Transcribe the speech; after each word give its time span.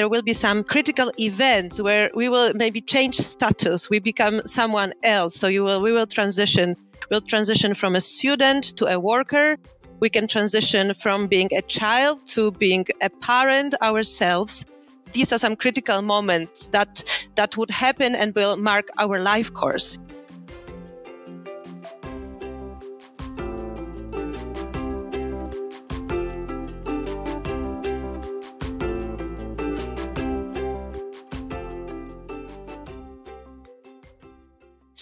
there 0.00 0.08
will 0.08 0.22
be 0.22 0.32
some 0.32 0.64
critical 0.64 1.12
events 1.20 1.78
where 1.78 2.10
we 2.14 2.30
will 2.30 2.54
maybe 2.54 2.80
change 2.80 3.16
status, 3.18 3.90
we 3.90 3.98
become 3.98 4.40
someone 4.46 4.94
else. 5.02 5.34
So 5.34 5.46
you 5.46 5.62
will, 5.62 5.82
we 5.82 5.92
will 5.92 6.06
transition, 6.06 6.74
we'll 7.10 7.20
transition 7.20 7.74
from 7.74 7.96
a 7.96 8.00
student 8.00 8.64
to 8.78 8.86
a 8.86 8.98
worker. 8.98 9.58
We 10.00 10.08
can 10.08 10.26
transition 10.26 10.94
from 10.94 11.26
being 11.26 11.50
a 11.52 11.60
child 11.60 12.26
to 12.28 12.50
being 12.50 12.86
a 13.02 13.10
parent 13.10 13.74
ourselves. 13.82 14.64
These 15.12 15.34
are 15.34 15.38
some 15.38 15.56
critical 15.56 16.00
moments 16.00 16.68
that 16.68 17.04
that 17.34 17.58
would 17.58 17.70
happen 17.70 18.14
and 18.14 18.34
will 18.34 18.56
mark 18.56 18.88
our 18.96 19.20
life 19.20 19.52
course. 19.52 19.98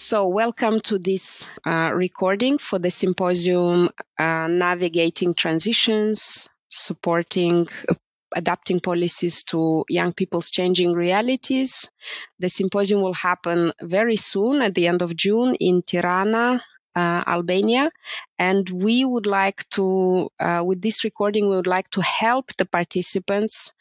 So, 0.09 0.25
welcome 0.25 0.79
to 0.89 0.97
this 0.97 1.51
uh, 1.63 1.91
recording 1.93 2.57
for 2.57 2.79
the 2.79 2.89
symposium 2.89 3.89
uh, 4.17 4.47
Navigating 4.47 5.35
Transitions, 5.35 6.49
Supporting 6.67 7.67
uh, 7.87 7.93
Adapting 8.35 8.79
Policies 8.79 9.43
to 9.43 9.85
Young 9.87 10.13
People's 10.13 10.49
Changing 10.49 10.93
Realities. 10.93 11.91
The 12.39 12.49
symposium 12.49 13.01
will 13.01 13.13
happen 13.13 13.71
very 13.83 14.15
soon 14.15 14.63
at 14.63 14.73
the 14.73 14.87
end 14.87 15.03
of 15.03 15.15
June 15.15 15.53
in 15.53 15.83
Tirana, 15.83 16.63
uh, 16.95 17.23
Albania. 17.27 17.91
And 18.39 18.67
we 18.67 19.05
would 19.05 19.27
like 19.27 19.69
to, 19.77 20.31
uh, 20.39 20.63
with 20.65 20.81
this 20.81 21.03
recording, 21.03 21.47
we 21.47 21.55
would 21.55 21.67
like 21.67 21.91
to 21.91 22.01
help 22.01 22.47
the 22.57 22.65
participants 22.65 23.75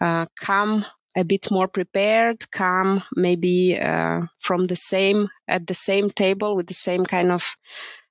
come 0.00 0.84
a 1.16 1.24
bit 1.24 1.50
more 1.50 1.68
prepared, 1.68 2.50
come 2.50 3.02
maybe 3.14 3.78
uh, 3.78 4.22
from 4.38 4.66
the 4.66 4.76
same 4.76 5.28
at 5.46 5.66
the 5.66 5.74
same 5.74 6.10
table 6.10 6.54
with 6.54 6.66
the 6.66 6.74
same 6.74 7.04
kind 7.04 7.30
of 7.30 7.56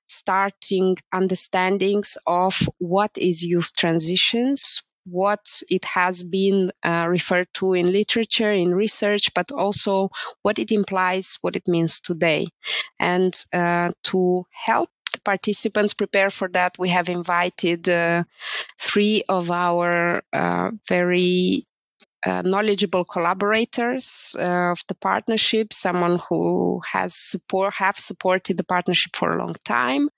starting 0.06 0.96
understandings 1.12 2.16
of 2.26 2.68
what 2.78 3.10
is 3.16 3.44
youth 3.44 3.72
transitions, 3.76 4.82
what 5.04 5.62
it 5.70 5.84
has 5.84 6.22
been 6.22 6.72
uh, 6.82 7.06
referred 7.08 7.48
to 7.54 7.74
in 7.74 7.92
literature, 7.92 8.52
in 8.52 8.74
research, 8.74 9.32
but 9.34 9.52
also 9.52 10.10
what 10.42 10.58
it 10.58 10.72
implies, 10.72 11.38
what 11.40 11.56
it 11.56 11.68
means 11.68 12.00
today. 12.00 12.46
And 12.98 13.34
uh, 13.52 13.92
to 14.04 14.46
help 14.50 14.90
the 15.12 15.20
participants 15.20 15.94
prepare 15.94 16.30
for 16.30 16.48
that, 16.48 16.76
we 16.78 16.90
have 16.90 17.08
invited 17.08 17.88
uh, 17.88 18.24
three 18.78 19.22
of 19.28 19.50
our 19.50 20.22
uh, 20.32 20.70
very 20.86 21.64
uh, 22.26 22.42
knowledgeable 22.44 23.04
collaborators 23.04 24.36
uh, 24.38 24.72
of 24.72 24.82
the 24.88 24.94
partnership, 24.94 25.72
someone 25.72 26.18
who 26.28 26.80
has 26.90 27.14
support 27.14 27.74
have 27.74 27.98
supported 27.98 28.56
the 28.56 28.64
partnership 28.64 29.14
for 29.14 29.30
a 29.30 29.38
long 29.38 29.54
time, 29.64 30.08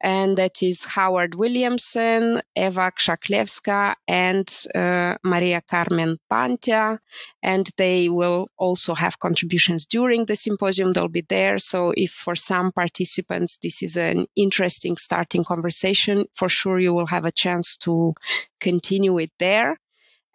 and 0.00 0.38
that 0.38 0.62
is 0.62 0.84
Howard 0.86 1.34
Williamson, 1.34 2.40
Eva 2.56 2.90
Krzaklewska, 2.90 3.94
and 4.08 4.48
uh, 4.74 5.16
Maria 5.22 5.60
Carmen 5.60 6.16
Pantea. 6.30 6.98
And 7.42 7.70
they 7.76 8.08
will 8.08 8.48
also 8.56 8.94
have 8.94 9.18
contributions 9.18 9.84
during 9.86 10.24
the 10.24 10.36
symposium. 10.36 10.94
They'll 10.94 11.08
be 11.08 11.26
there. 11.28 11.58
So 11.58 11.92
if 11.94 12.12
for 12.12 12.34
some 12.34 12.72
participants 12.72 13.58
this 13.58 13.82
is 13.82 13.96
an 13.98 14.26
interesting 14.36 14.96
starting 14.96 15.44
conversation, 15.44 16.24
for 16.34 16.48
sure 16.48 16.78
you 16.78 16.94
will 16.94 17.06
have 17.06 17.26
a 17.26 17.32
chance 17.32 17.76
to 17.78 18.14
continue 18.58 19.18
it 19.18 19.32
there. 19.38 19.76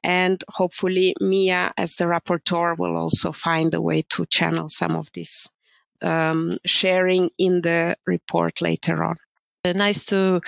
And 0.06 0.44
hopefully, 0.48 1.16
Mia, 1.20 1.74
as 1.76 1.96
the 1.96 2.06
rapporteur, 2.06 2.78
will 2.78 2.96
also 2.96 3.32
find 3.32 3.74
a 3.74 3.82
way 3.82 4.04
to 4.10 4.28
channel 4.28 4.70
some 4.70 4.96
of 4.96 5.12
this 5.12 5.50
um, 6.00 6.60
sharing 6.64 7.32
in 7.40 7.62
the 7.62 7.98
report 8.06 8.62
later 8.62 9.04
on. 9.04 9.16
Uh, 9.66 9.74
nice 9.74 10.06
to 10.06 10.42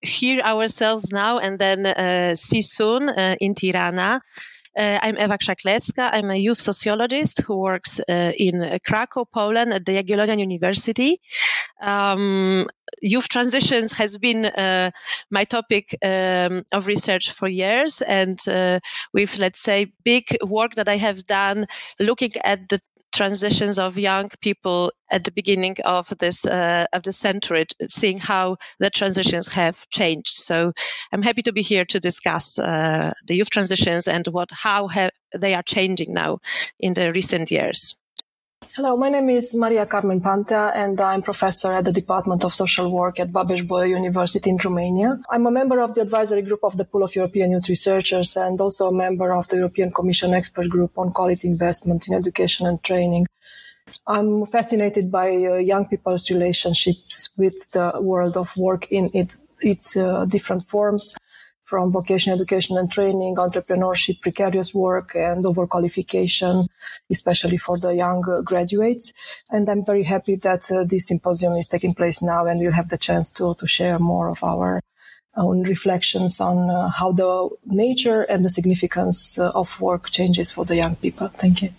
hear 0.00 0.40
ourselves 0.40 1.12
now 1.12 1.38
and 1.38 1.58
then 1.58 1.84
uh, 1.84 2.34
see 2.34 2.62
soon 2.62 3.10
uh, 3.10 3.36
in 3.38 3.54
Tirana. 3.54 4.22
Uh, 4.76 4.98
I'm 5.02 5.16
Eva 5.16 5.38
Krzaklewska. 5.38 6.10
I'm 6.12 6.30
a 6.30 6.36
youth 6.36 6.60
sociologist 6.60 7.40
who 7.40 7.56
works 7.56 7.98
uh, 7.98 8.32
in 8.38 8.78
Krakow, 8.86 9.24
Poland 9.24 9.72
at 9.72 9.86
the 9.86 9.92
Jagiellonian 9.92 10.38
University. 10.38 11.18
Um, 11.80 12.66
youth 13.00 13.28
transitions 13.28 13.92
has 13.92 14.18
been 14.18 14.44
uh, 14.44 14.90
my 15.30 15.44
topic 15.44 15.96
um, 16.04 16.62
of 16.72 16.86
research 16.86 17.32
for 17.32 17.48
years 17.48 18.02
and 18.02 18.38
uh, 18.48 18.80
with 19.14 19.38
let's 19.38 19.60
say 19.60 19.92
big 20.04 20.24
work 20.42 20.74
that 20.76 20.88
i 20.88 20.96
have 20.96 21.26
done 21.26 21.66
looking 21.98 22.32
at 22.44 22.68
the 22.68 22.80
transitions 23.16 23.78
of 23.78 23.98
young 23.98 24.30
people 24.40 24.92
at 25.10 25.24
the 25.24 25.32
beginning 25.32 25.76
of 25.84 26.08
this 26.18 26.46
uh, 26.46 26.84
of 26.92 27.02
the 27.02 27.12
century, 27.12 27.64
seeing 27.88 28.18
how 28.18 28.56
the 28.78 28.90
transitions 28.90 29.48
have 29.48 29.88
changed. 29.88 30.34
So 30.48 30.72
I'm 31.12 31.22
happy 31.22 31.42
to 31.42 31.52
be 31.52 31.62
here 31.62 31.86
to 31.86 32.00
discuss 32.00 32.58
uh, 32.58 33.12
the 33.26 33.36
youth 33.36 33.50
transitions 33.50 34.08
and 34.08 34.26
what 34.26 34.50
how 34.52 34.88
have, 34.88 35.10
they 35.34 35.54
are 35.54 35.62
changing 35.62 36.12
now 36.12 36.38
in 36.78 36.94
the 36.94 37.12
recent 37.12 37.50
years. 37.50 37.96
Hello, 38.74 38.96
my 38.96 39.08
name 39.08 39.30
is 39.30 39.54
Maria 39.54 39.86
Carmen 39.86 40.20
Pantea 40.20 40.72
and 40.74 41.00
I'm 41.00 41.22
professor 41.22 41.72
at 41.72 41.84
the 41.84 41.92
Department 41.92 42.44
of 42.44 42.54
Social 42.54 42.90
Work 42.90 43.20
at 43.20 43.30
Babeș-Bolyai 43.30 43.90
University 43.90 44.50
in 44.50 44.56
Romania. 44.56 45.18
I'm 45.30 45.46
a 45.46 45.50
member 45.50 45.80
of 45.80 45.94
the 45.94 46.00
advisory 46.00 46.42
group 46.42 46.60
of 46.62 46.76
the 46.76 46.84
Pool 46.84 47.04
of 47.04 47.14
European 47.14 47.52
Youth 47.52 47.68
Researchers 47.68 48.36
and 48.36 48.60
also 48.60 48.88
a 48.88 48.92
member 48.92 49.32
of 49.32 49.48
the 49.48 49.56
European 49.56 49.90
Commission 49.92 50.34
Expert 50.34 50.68
Group 50.68 50.98
on 50.98 51.12
Quality 51.12 51.48
Investment 51.48 52.08
in 52.08 52.14
Education 52.14 52.66
and 52.66 52.82
Training. 52.82 53.26
I'm 54.06 54.46
fascinated 54.46 55.10
by 55.10 55.28
uh, 55.28 55.56
young 55.56 55.86
people's 55.86 56.30
relationships 56.30 57.30
with 57.36 57.70
the 57.72 57.92
world 58.00 58.36
of 58.36 58.50
work 58.56 58.90
in 58.90 59.10
it, 59.14 59.36
its 59.60 59.96
uh, 59.96 60.24
different 60.24 60.68
forms 60.68 61.14
from 61.66 61.90
vocational 61.90 62.38
education 62.38 62.78
and 62.78 62.90
training, 62.90 63.34
entrepreneurship, 63.36 64.22
precarious 64.22 64.72
work, 64.72 65.14
and 65.14 65.44
overqualification, 65.44 66.68
especially 67.10 67.56
for 67.56 67.76
the 67.76 67.94
young 67.94 68.22
graduates. 68.44 69.12
And 69.50 69.68
I'm 69.68 69.84
very 69.84 70.04
happy 70.04 70.36
that 70.36 70.70
uh, 70.70 70.84
this 70.84 71.08
symposium 71.08 71.54
is 71.54 71.68
taking 71.68 71.92
place 71.94 72.22
now, 72.22 72.46
and 72.46 72.60
we'll 72.60 72.72
have 72.72 72.88
the 72.88 72.98
chance 72.98 73.30
to 73.32 73.54
to 73.58 73.66
share 73.66 73.98
more 73.98 74.28
of 74.30 74.42
our 74.44 74.80
own 75.36 75.62
reflections 75.64 76.40
on 76.40 76.70
uh, 76.70 76.88
how 76.88 77.12
the 77.12 77.48
nature 77.66 78.22
and 78.22 78.44
the 78.44 78.50
significance 78.50 79.38
uh, 79.38 79.50
of 79.50 79.78
work 79.80 80.08
changes 80.10 80.50
for 80.50 80.64
the 80.64 80.76
young 80.76 80.94
people. 80.96 81.28
Thank 81.28 81.62
you. 81.62 81.70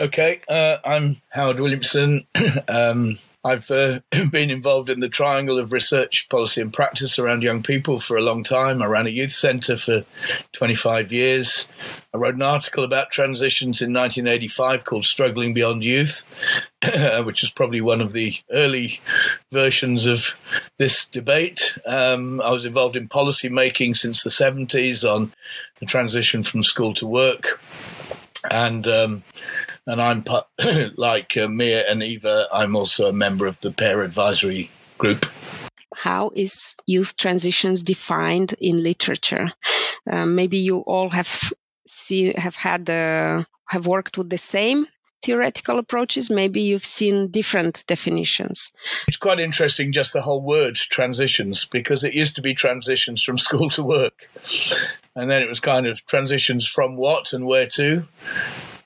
Okay, 0.00 0.40
uh, 0.48 0.78
I'm 0.84 1.22
Howard 1.28 1.60
Williamson. 1.60 2.26
um, 2.68 3.18
I've 3.44 3.70
uh, 3.70 4.00
been 4.30 4.50
involved 4.50 4.88
in 4.88 5.00
the 5.00 5.08
triangle 5.08 5.58
of 5.58 5.72
research, 5.72 6.28
policy, 6.28 6.60
and 6.60 6.72
practice 6.72 7.18
around 7.18 7.42
young 7.42 7.62
people 7.62 7.98
for 7.98 8.16
a 8.16 8.22
long 8.22 8.44
time. 8.44 8.82
I 8.82 8.86
ran 8.86 9.06
a 9.06 9.10
youth 9.10 9.32
centre 9.32 9.76
for 9.76 10.04
25 10.52 11.10
years. 11.10 11.66
I 12.14 12.18
wrote 12.18 12.36
an 12.36 12.42
article 12.42 12.84
about 12.84 13.10
transitions 13.10 13.82
in 13.82 13.92
1985 13.92 14.84
called 14.84 15.04
Struggling 15.04 15.54
Beyond 15.54 15.82
Youth, 15.82 16.24
which 17.24 17.42
is 17.42 17.50
probably 17.50 17.80
one 17.80 18.00
of 18.00 18.12
the 18.12 18.36
early 18.52 19.00
versions 19.50 20.06
of 20.06 20.38
this 20.78 21.04
debate. 21.06 21.76
Um, 21.84 22.40
I 22.40 22.52
was 22.52 22.64
involved 22.64 22.96
in 22.96 23.08
policy 23.08 23.48
making 23.48 23.96
since 23.96 24.22
the 24.22 24.30
70s 24.30 25.02
on 25.04 25.32
the 25.78 25.86
transition 25.86 26.44
from 26.44 26.62
school 26.62 26.94
to 26.94 27.06
work. 27.06 27.60
And 28.50 28.86
um, 28.88 29.22
and 29.86 30.00
I'm 30.00 30.24
like 30.96 31.36
uh, 31.36 31.48
Mia 31.48 31.88
and 31.88 32.02
Eva. 32.02 32.48
I'm 32.52 32.76
also 32.76 33.08
a 33.08 33.12
member 33.12 33.46
of 33.46 33.60
the 33.60 33.70
PEYR 33.70 34.02
Advisory 34.02 34.70
Group. 34.98 35.26
How 35.94 36.30
is 36.34 36.74
youth 36.86 37.16
transitions 37.16 37.82
defined 37.82 38.54
in 38.58 38.82
literature? 38.82 39.52
Uh, 40.10 40.26
maybe 40.26 40.58
you 40.58 40.78
all 40.78 41.10
have 41.10 41.52
see 41.86 42.32
have 42.36 42.56
had 42.56 42.88
uh, 42.88 43.44
have 43.66 43.86
worked 43.86 44.18
with 44.18 44.30
the 44.30 44.38
same 44.38 44.86
theoretical 45.22 45.78
approaches. 45.78 46.30
Maybe 46.30 46.62
you've 46.62 46.84
seen 46.84 47.28
different 47.28 47.84
definitions. 47.86 48.72
It's 49.06 49.16
quite 49.16 49.38
interesting, 49.38 49.92
just 49.92 50.12
the 50.12 50.22
whole 50.22 50.42
word 50.42 50.74
transitions, 50.76 51.64
because 51.64 52.02
it 52.02 52.14
used 52.14 52.36
to 52.36 52.42
be 52.42 52.54
transitions 52.54 53.22
from 53.22 53.38
school 53.46 53.70
to 53.70 53.82
work. 53.82 54.28
And 55.14 55.30
then 55.30 55.42
it 55.42 55.48
was 55.48 55.60
kind 55.60 55.86
of 55.86 56.04
transitions 56.06 56.66
from 56.66 56.96
what 56.96 57.32
and 57.32 57.46
where 57.46 57.68
to. 57.68 58.08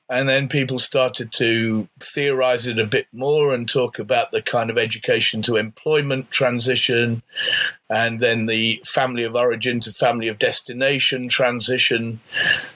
And 0.08 0.28
then 0.28 0.48
people 0.48 0.78
started 0.78 1.32
to 1.32 1.88
theorize 1.98 2.68
it 2.68 2.78
a 2.78 2.86
bit 2.86 3.08
more 3.12 3.52
and 3.52 3.68
talk 3.68 3.98
about 3.98 4.30
the 4.30 4.40
kind 4.40 4.70
of 4.70 4.78
education 4.78 5.42
to 5.42 5.56
employment 5.56 6.30
transition. 6.30 7.22
And 7.88 8.20
then 8.20 8.46
the 8.46 8.82
family 8.84 9.22
of 9.22 9.36
origin 9.36 9.80
to 9.80 9.92
family 9.92 10.28
of 10.28 10.38
destination 10.38 11.28
transition, 11.28 12.20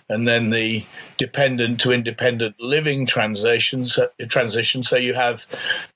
and 0.08 0.26
then 0.26 0.50
the 0.50 0.84
dependent 1.16 1.78
to 1.78 1.92
independent 1.92 2.54
living 2.58 3.04
transitions 3.04 3.98
transition. 4.28 4.82
So 4.82 4.96
you 4.96 5.14
have 5.14 5.46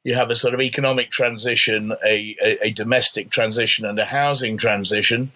you 0.02 0.14
have 0.14 0.31
a 0.31 0.37
sort 0.37 0.52
of 0.52 0.61
economic 0.61 1.11
transition, 1.11 1.93
a, 2.05 2.37
a, 2.43 2.66
a 2.66 2.70
domestic 2.70 3.31
transition, 3.31 3.87
and 3.87 3.99
a 3.99 4.05
housing 4.05 4.56
transition. 4.56 5.32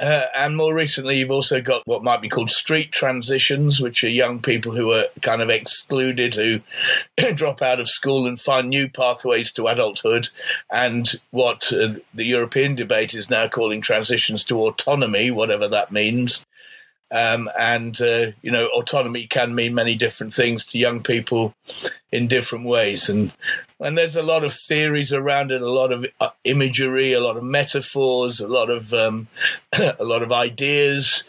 Uh, 0.00 0.26
and 0.36 0.56
more 0.56 0.74
recently, 0.74 1.18
you've 1.18 1.30
also 1.30 1.60
got 1.60 1.86
what 1.86 2.04
might 2.04 2.20
be 2.20 2.28
called 2.28 2.50
street 2.50 2.92
transitions, 2.92 3.80
which 3.80 4.04
are 4.04 4.10
young 4.10 4.40
people 4.40 4.72
who 4.72 4.92
are 4.92 5.06
kind 5.22 5.40
of 5.40 5.48
excluded, 5.48 6.34
who 6.34 6.60
drop 7.34 7.62
out 7.62 7.80
of 7.80 7.88
school 7.88 8.26
and 8.26 8.40
find 8.40 8.68
new 8.68 8.88
pathways 8.88 9.52
to 9.52 9.68
adulthood, 9.68 10.28
and 10.70 11.20
what 11.30 11.72
uh, 11.72 11.94
the 12.12 12.24
European 12.24 12.74
debate 12.74 13.11
is 13.14 13.30
now 13.30 13.48
calling 13.48 13.80
transitions 13.80 14.44
to 14.44 14.60
autonomy, 14.60 15.30
whatever 15.30 15.68
that 15.68 15.92
means. 15.92 16.44
Um, 17.12 17.50
and 17.58 18.00
uh, 18.00 18.32
you 18.40 18.50
know, 18.50 18.68
autonomy 18.68 19.26
can 19.26 19.54
mean 19.54 19.74
many 19.74 19.96
different 19.96 20.32
things 20.32 20.64
to 20.66 20.78
young 20.78 21.02
people 21.02 21.54
in 22.10 22.26
different 22.26 22.64
ways, 22.64 23.10
and 23.10 23.32
and 23.80 23.98
there's 23.98 24.16
a 24.16 24.22
lot 24.22 24.44
of 24.44 24.54
theories 24.54 25.12
around 25.12 25.50
it, 25.50 25.60
a 25.60 25.70
lot 25.70 25.92
of 25.92 26.06
uh, 26.22 26.30
imagery, 26.44 27.12
a 27.12 27.20
lot 27.20 27.36
of 27.36 27.44
metaphors, 27.44 28.40
a 28.40 28.48
lot 28.48 28.70
of 28.70 28.94
um, 28.94 29.28
a 29.72 30.04
lot 30.04 30.22
of 30.22 30.32
ideas 30.32 31.24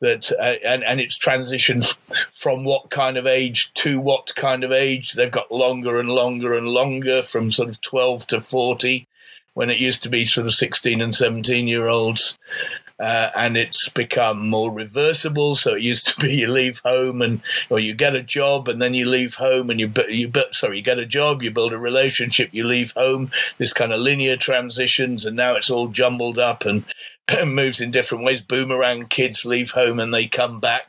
that, 0.00 0.32
uh, 0.32 0.56
and 0.66 0.82
and 0.82 1.00
it's 1.00 1.16
transitioned 1.16 1.96
from 2.32 2.64
what 2.64 2.90
kind 2.90 3.16
of 3.16 3.24
age 3.28 3.72
to 3.74 4.00
what 4.00 4.34
kind 4.34 4.64
of 4.64 4.72
age. 4.72 5.12
They've 5.12 5.30
got 5.30 5.52
longer 5.52 6.00
and 6.00 6.08
longer 6.08 6.54
and 6.54 6.66
longer, 6.66 7.22
from 7.22 7.52
sort 7.52 7.68
of 7.68 7.80
twelve 7.80 8.26
to 8.28 8.40
forty 8.40 9.06
when 9.54 9.70
it 9.70 9.78
used 9.78 10.02
to 10.02 10.08
be 10.08 10.24
sort 10.24 10.46
of 10.46 10.54
16 10.54 11.00
and 11.00 11.14
17 11.14 11.68
year 11.68 11.88
olds. 11.88 12.38
Uh, 12.98 13.30
and 13.34 13.56
it's 13.56 13.88
become 13.88 14.46
more 14.46 14.70
reversible. 14.70 15.54
So 15.54 15.74
it 15.74 15.82
used 15.82 16.06
to 16.08 16.20
be 16.20 16.34
you 16.36 16.48
leave 16.48 16.80
home 16.80 17.22
and 17.22 17.40
or 17.70 17.80
you 17.80 17.94
get 17.94 18.14
a 18.14 18.22
job 18.22 18.68
and 18.68 18.80
then 18.80 18.92
you 18.92 19.06
leave 19.06 19.34
home 19.34 19.70
and 19.70 19.80
you 19.80 19.90
you 20.08 20.30
sorry 20.52 20.76
you 20.76 20.82
get 20.82 20.98
a 20.98 21.06
job, 21.06 21.42
you 21.42 21.50
build 21.50 21.72
a 21.72 21.78
relationship, 21.78 22.50
you 22.52 22.64
leave 22.64 22.92
home. 22.92 23.30
This 23.56 23.72
kind 23.72 23.92
of 23.92 24.00
linear 24.00 24.36
transitions, 24.36 25.24
and 25.24 25.34
now 25.34 25.56
it's 25.56 25.70
all 25.70 25.88
jumbled 25.88 26.38
up 26.38 26.66
and 26.66 26.84
moves 27.46 27.80
in 27.80 27.90
different 27.90 28.24
ways. 28.24 28.42
Boomerang 28.42 29.06
kids 29.06 29.46
leave 29.46 29.70
home 29.70 29.98
and 29.98 30.12
they 30.12 30.26
come 30.26 30.60
back. 30.60 30.86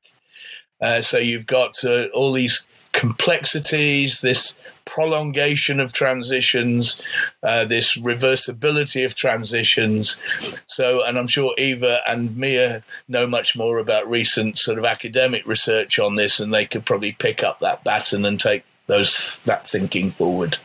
Uh, 0.82 1.02
so 1.02 1.18
you've 1.18 1.48
got 1.48 1.84
uh, 1.86 2.08
all 2.08 2.34
these 2.34 2.66
complexities, 2.92 4.22
this 4.22 4.56
prolongation 4.92 5.80
of 5.80 5.94
transitions, 5.94 7.02
uh, 7.44 7.64
this 7.64 7.96
reversibility 7.96 9.06
of 9.06 9.16
transitions. 9.16 10.18
So, 10.66 11.02
and 11.02 11.18
I'm 11.18 11.28
sure 11.28 11.56
Eva 11.58 12.02
and 12.06 12.36
Mia 12.36 12.84
know 13.08 13.26
much 13.26 13.56
more 13.56 13.78
about 13.78 14.10
recent 14.10 14.60
sort 14.60 14.78
of 14.78 14.84
academic 14.84 15.48
research 15.48 15.98
on 15.98 16.16
this, 16.16 16.42
and 16.42 16.54
they 16.54 16.66
could 16.66 16.86
probably 16.86 17.14
pick 17.14 17.42
up 17.42 17.60
that 17.60 17.86
baton 17.86 18.26
and 18.26 18.38
take 18.38 18.66
those 18.88 19.40
that 19.46 19.66
thinking 19.66 20.12
forward 20.12 20.58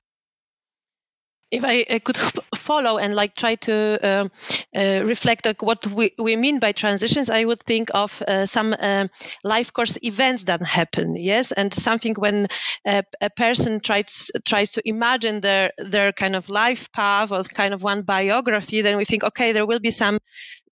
if 1.51 1.65
I, 1.65 1.85
I, 1.89 1.99
could 2.01 2.17
follow 2.57 2.99
and 2.99 3.15
like 3.15 3.35
try 3.35 3.55
to 3.55 3.99
uh, 4.03 4.29
uh, 4.77 5.05
reflect 5.05 5.47
like 5.47 5.63
what 5.63 5.87
we, 5.87 6.13
we 6.19 6.37
mean 6.37 6.59
by 6.59 6.73
transitions, 6.73 7.31
I 7.31 7.45
would 7.45 7.63
think 7.63 7.91
of 7.95 8.21
uh, 8.23 8.47
some 8.47 8.75
uh, 8.79 9.07
life 9.45 9.73
course 9.73 9.99
events 10.03 10.45
that 10.45 10.63
happen. 10.63 11.17
Yes, 11.17 11.53
and 11.53 11.73
something 11.73 12.15
when 12.15 12.49
a, 12.87 13.05
a, 13.21 13.31
person 13.31 13.81
tries 13.81 14.31
tries 14.45 14.73
to 14.73 14.83
imagine 14.85 15.41
their 15.41 15.71
their 15.79 16.13
kind 16.13 16.35
of 16.35 16.49
life 16.49 16.91
path 16.93 17.31
or 17.31 17.43
kind 17.45 17.75
of 17.75 17.83
one 17.83 18.03
biography, 18.03 18.83
then 18.83 18.97
we 18.97 19.05
think, 19.05 19.23
okay, 19.23 19.53
there 19.53 19.67
will 19.67 19.81
be 19.81 19.91
some 19.93 20.19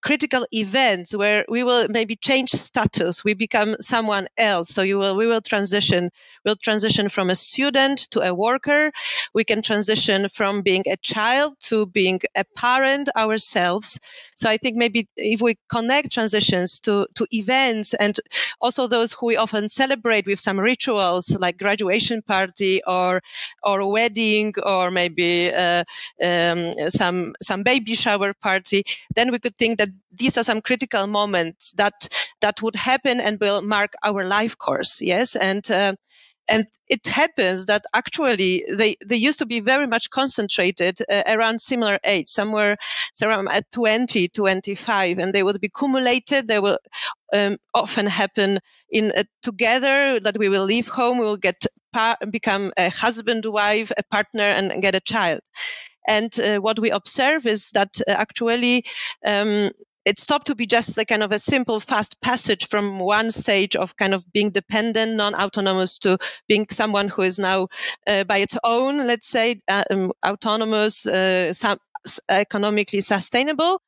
critical 0.05 0.47
events 0.53 1.17
where 1.17 1.47
we 1.49 1.65
will 1.65 1.87
maybe 1.89 2.15
change 2.15 2.51
status 2.51 3.25
we 3.25 3.33
become 3.33 3.77
someone 3.81 4.29
else. 4.37 4.69
So 4.69 4.83
you 4.83 4.99
will 4.99 5.17
we 5.17 5.27
will 5.27 5.41
transition 5.41 6.11
we'll 6.45 6.56
transition 6.56 7.09
from 7.09 7.31
a 7.31 7.35
student 7.35 7.99
to 8.11 8.21
a 8.21 8.35
worker. 8.35 8.93
We 9.33 9.45
can 9.45 9.62
transition 9.62 10.29
from 10.29 10.61
being 10.61 10.85
a 10.87 10.99
child 10.99 11.55
to 11.71 11.87
being 11.87 12.21
a 12.37 12.45
parent 12.45 13.09
ourselves 13.17 13.99
so 14.34 14.48
i 14.50 14.56
think 14.56 14.76
maybe 14.76 15.08
if 15.16 15.40
we 15.40 15.56
connect 15.69 16.12
transitions 16.12 16.81
to 16.81 17.06
to 17.14 17.26
events 17.32 17.94
and 17.94 18.19
also 18.60 18.86
those 18.86 19.12
who 19.12 19.26
we 19.26 19.36
often 19.36 19.69
celebrate 19.69 20.26
with 20.26 20.40
some 20.40 20.58
rituals 20.58 21.36
like 21.38 21.58
graduation 21.58 22.22
party 22.22 22.82
or 22.86 23.20
or 23.62 23.90
wedding 23.90 24.52
or 24.62 24.90
maybe 24.90 25.52
uh, 25.52 25.84
um, 26.22 26.72
some 26.88 27.34
some 27.42 27.62
baby 27.62 27.94
shower 27.94 28.32
party 28.34 28.84
then 29.14 29.31
we 29.31 29.38
could 29.38 29.56
think 29.56 29.78
that 29.78 29.88
these 30.12 30.36
are 30.38 30.44
some 30.44 30.60
critical 30.60 31.06
moments 31.06 31.72
that 31.72 32.08
that 32.40 32.60
would 32.62 32.76
happen 32.76 33.20
and 33.20 33.40
will 33.40 33.62
mark 33.62 33.92
our 34.02 34.25
life 34.25 34.56
course. 34.58 35.00
Yes, 35.02 35.36
and. 35.36 35.69
Uh, 35.70 35.94
and 36.49 36.67
it 36.88 37.06
happens 37.06 37.67
that 37.67 37.85
actually 37.94 38.64
they, 38.70 38.96
they 39.05 39.17
used 39.17 39.38
to 39.38 39.46
be 39.46 39.61
very 39.61 39.87
much 39.87 40.11
concentrated 40.11 40.99
uh, 41.11 41.23
around 41.26 41.61
similar 41.61 41.99
age 42.05 42.29
somewhere 42.29 42.76
around 43.23 43.49
at 43.49 43.70
20 43.73 44.29
25 44.29 45.19
and 45.19 45.32
they 45.32 45.43
would 45.43 45.61
be 45.61 45.70
cumulated. 45.70 46.46
They 46.46 46.58
will 46.58 46.79
um, 47.32 47.56
often 47.73 48.06
happen 48.06 48.58
in 48.91 49.12
uh, 49.17 49.25
together 49.43 50.20
that 50.20 50.37
we 50.38 50.49
will 50.49 50.64
leave 50.64 50.88
home 50.88 51.19
we 51.19 51.25
will 51.25 51.37
get 51.37 51.67
become 52.31 52.73
a 52.76 52.91
husband 52.91 53.44
wife 53.46 53.93
a 53.96 54.02
partner 54.02 54.43
and, 54.43 54.73
and 54.73 54.82
get 54.82 54.94
a 54.94 55.00
child. 55.00 55.41
And 56.06 56.38
uh, 56.38 56.58
what 56.58 56.79
we 56.79 56.91
observe 56.91 57.46
is 57.46 57.70
that 57.70 58.00
uh, 58.06 58.11
actually 58.11 58.85
um, 59.25 59.70
it 60.05 60.19
stopped 60.19 60.49
to 60.49 60.55
be 60.55 60.67
just 60.67 60.99
a 60.99 61.05
kind 61.05 61.23
of 61.23 61.33
a 61.33 61.39
simple 61.39 61.81
fast 61.81 62.21
passage 62.21 62.69
from 62.69 62.99
one 62.99 63.31
stage 63.31 63.77
of 63.77 63.97
kind 63.97 64.15
of 64.15 64.31
being 64.33 64.51
dependent 64.51 65.15
non-autonomous 65.15 65.99
to 65.99 66.19
being 66.49 66.67
someone 66.71 67.09
who 67.09 67.23
is 67.23 67.39
now 67.39 67.69
uh, 68.06 68.25
by 68.25 68.39
its 68.39 68.56
own 68.62 69.06
let's 69.06 69.29
say 69.29 69.61
uh, 69.69 69.85
um, 69.91 70.12
autonomous 70.25 71.06
uh, 71.06 71.53
some, 71.53 71.79
economically 72.29 73.01
sustainable. 73.01 73.81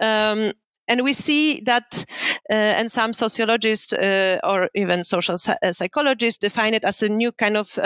Um, 0.00 0.52
and 0.86 1.02
we 1.02 1.14
see 1.14 1.60
that, 1.60 2.04
uh, 2.50 2.52
and 2.52 2.92
some 2.92 3.14
sociologists 3.14 3.94
uh, 3.94 4.38
or 4.44 4.68
even 4.74 5.02
social 5.02 5.38
psychologists 5.38 6.40
define 6.40 6.74
it 6.74 6.84
as 6.84 7.02
a 7.02 7.08
new 7.08 7.32
kind 7.32 7.56
of 7.56 7.78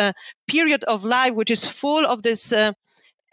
period 0.48 0.82
of 0.82 1.04
life, 1.04 1.32
which 1.34 1.52
is 1.52 1.64
full 1.64 2.04
of 2.04 2.22
this 2.24 2.52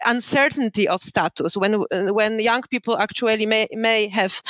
uncertainty 0.04 0.88
of 0.88 1.02
status. 1.02 1.56
When 1.56 1.84
when 1.90 2.38
young 2.38 2.62
people 2.62 2.96
actually 2.98 3.46
may 3.46 3.68
may 3.72 4.08
have 4.08 4.42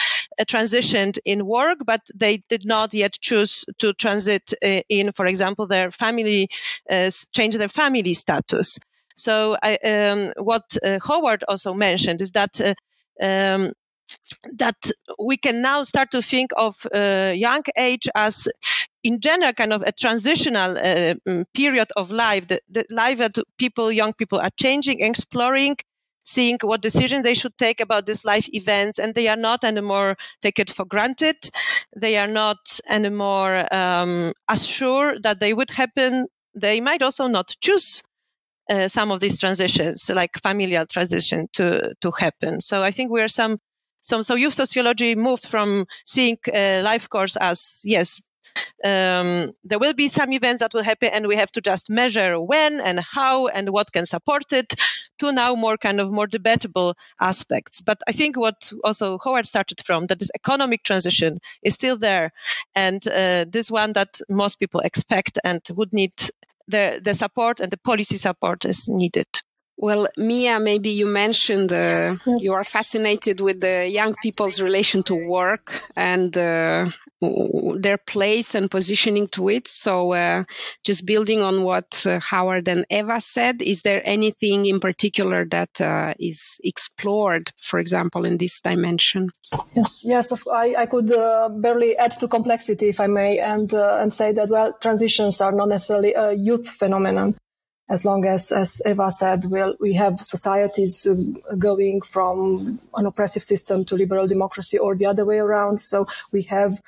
transitioned 0.42 1.18
in 1.24 1.46
work 1.46 1.78
but 1.84 2.00
they 2.14 2.42
did 2.48 2.64
not 2.64 2.94
yet 2.94 3.12
choose 3.20 3.64
to 3.78 3.92
transit 3.92 4.52
uh, 4.62 4.80
in 4.88 5.12
for 5.12 5.26
example 5.26 5.66
their 5.66 5.90
family 5.90 6.48
uh, 6.90 7.10
change 7.32 7.56
their 7.56 7.68
family 7.68 8.14
status. 8.14 8.78
So 9.14 9.56
I, 9.62 9.76
um, 9.76 10.32
what 10.36 10.76
uh, 10.84 10.98
howard 11.06 11.42
also 11.48 11.72
mentioned 11.72 12.20
is 12.20 12.32
that 12.32 12.60
uh, 12.60 12.74
um, 13.22 13.72
that 14.54 14.76
we 15.18 15.36
can 15.36 15.62
now 15.62 15.82
start 15.84 16.10
to 16.12 16.22
think 16.22 16.50
of 16.56 16.74
uh, 16.94 17.32
young 17.34 17.62
age 17.76 18.08
as 18.14 18.48
in 19.02 19.20
general 19.20 19.52
kind 19.52 19.72
of 19.72 19.82
a 19.82 19.92
transitional 19.92 20.76
uh, 20.78 21.14
mm, 21.28 21.44
period 21.54 21.88
of 21.96 22.10
life. 22.10 22.48
The, 22.48 22.60
the 22.68 22.84
life 22.90 23.18
that 23.18 23.36
people 23.58 23.92
young 23.92 24.12
people 24.12 24.40
are 24.40 24.50
changing 24.58 25.00
exploring 25.00 25.76
seeing 26.24 26.58
what 26.62 26.82
decisions 26.82 27.22
they 27.22 27.34
should 27.34 27.56
take 27.56 27.80
about 27.80 28.04
these 28.04 28.24
life 28.24 28.48
events 28.52 28.98
and 28.98 29.14
they 29.14 29.28
are 29.28 29.36
not 29.36 29.62
anymore 29.62 30.16
take 30.42 30.58
it 30.58 30.70
for 30.70 30.84
granted. 30.84 31.36
They 31.96 32.16
are 32.16 32.26
not 32.26 32.80
anymore 32.88 33.64
um, 33.72 34.32
as 34.48 34.66
sure 34.66 35.18
that 35.20 35.38
they 35.38 35.52
would 35.54 35.70
happen. 35.70 36.26
They 36.54 36.80
might 36.80 37.02
also 37.02 37.28
not 37.28 37.54
choose 37.60 38.02
uh, 38.70 38.88
some 38.88 39.10
of 39.12 39.20
these 39.20 39.38
transitions 39.40 40.10
like 40.14 40.40
familial 40.42 40.86
transition 40.86 41.48
to 41.54 41.94
to 42.00 42.10
happen. 42.10 42.60
So 42.60 42.82
i 42.82 42.90
think 42.90 43.10
we 43.10 43.22
are 43.22 43.28
some 43.28 43.58
so, 44.06 44.22
so 44.22 44.34
youth 44.36 44.54
sociology 44.54 45.14
moved 45.16 45.46
from 45.46 45.86
seeing 46.04 46.38
uh, 46.54 46.80
life 46.84 47.08
course 47.08 47.36
as 47.36 47.82
yes, 47.84 48.22
um, 48.84 49.52
there 49.64 49.78
will 49.78 49.94
be 49.94 50.08
some 50.08 50.32
events 50.32 50.60
that 50.60 50.72
will 50.72 50.82
happen, 50.82 51.10
and 51.12 51.26
we 51.26 51.36
have 51.36 51.50
to 51.52 51.60
just 51.60 51.90
measure 51.90 52.40
when 52.40 52.80
and 52.80 53.00
how 53.00 53.48
and 53.48 53.68
what 53.70 53.92
can 53.92 54.06
support 54.06 54.52
it, 54.52 54.74
to 55.18 55.32
now 55.32 55.54
more 55.54 55.76
kind 55.76 56.00
of 56.00 56.10
more 56.12 56.26
debatable 56.26 56.94
aspects. 57.20 57.80
But 57.80 57.98
I 58.06 58.12
think 58.12 58.36
what 58.36 58.72
also 58.84 59.18
Howard 59.18 59.46
started 59.46 59.80
from 59.84 60.06
that 60.06 60.18
this 60.20 60.30
economic 60.34 60.84
transition 60.84 61.38
is 61.62 61.74
still 61.74 61.96
there, 61.96 62.32
and 62.74 63.06
uh, 63.08 63.44
this 63.50 63.70
one 63.70 63.92
that 63.94 64.20
most 64.28 64.60
people 64.60 64.80
expect 64.80 65.38
and 65.44 65.60
would 65.74 65.92
need 65.92 66.12
the 66.68 67.00
the 67.02 67.14
support 67.14 67.60
and 67.60 67.70
the 67.72 67.78
policy 67.78 68.16
support 68.16 68.64
is 68.64 68.88
needed. 68.88 69.26
Well, 69.78 70.08
Mia, 70.16 70.58
maybe 70.58 70.90
you 70.90 71.06
mentioned 71.06 71.72
uh, 71.72 72.16
yes. 72.26 72.42
you 72.42 72.54
are 72.54 72.64
fascinated 72.64 73.40
with 73.42 73.60
the 73.60 73.86
young 73.86 74.14
people's 74.22 74.58
relation 74.60 75.02
to 75.04 75.14
work 75.14 75.82
and 75.96 76.36
uh, 76.36 76.90
their 77.20 77.98
place 77.98 78.54
and 78.54 78.70
positioning 78.70 79.28
to 79.28 79.50
it. 79.50 79.68
So, 79.68 80.12
uh, 80.14 80.44
just 80.82 81.04
building 81.04 81.42
on 81.42 81.62
what 81.62 82.06
uh, 82.06 82.20
Howard 82.20 82.68
and 82.68 82.86
Eva 82.88 83.20
said, 83.20 83.60
is 83.60 83.82
there 83.82 84.00
anything 84.02 84.64
in 84.64 84.80
particular 84.80 85.44
that 85.46 85.78
uh, 85.80 86.14
is 86.18 86.58
explored, 86.64 87.52
for 87.60 87.78
example, 87.78 88.24
in 88.24 88.38
this 88.38 88.60
dimension? 88.60 89.28
Yes, 89.74 90.00
yes, 90.04 90.32
I, 90.50 90.74
I 90.78 90.86
could 90.86 91.12
uh, 91.12 91.50
barely 91.50 91.98
add 91.98 92.18
to 92.20 92.28
complexity, 92.28 92.88
if 92.88 93.00
I 93.00 93.08
may, 93.08 93.40
and 93.40 93.72
uh, 93.74 93.98
and 94.00 94.12
say 94.12 94.32
that 94.32 94.48
well, 94.48 94.72
transitions 94.80 95.42
are 95.42 95.52
not 95.52 95.68
necessarily 95.68 96.14
a 96.14 96.32
youth 96.32 96.66
phenomenon 96.66 97.36
as 97.88 98.04
long 98.04 98.24
as, 98.24 98.50
as 98.50 98.82
Eva 98.84 99.12
said, 99.12 99.44
we'll, 99.44 99.76
we 99.80 99.92
have 99.92 100.20
societies 100.20 101.06
um, 101.06 101.38
going 101.58 102.00
from 102.00 102.80
an 102.94 103.06
oppressive 103.06 103.44
system 103.44 103.84
to 103.84 103.94
liberal 103.94 104.26
democracy 104.26 104.76
or 104.76 104.96
the 104.96 105.06
other 105.06 105.24
way 105.24 105.38
around. 105.38 105.80
So 105.80 106.06
we 106.32 106.42
have 106.42 106.82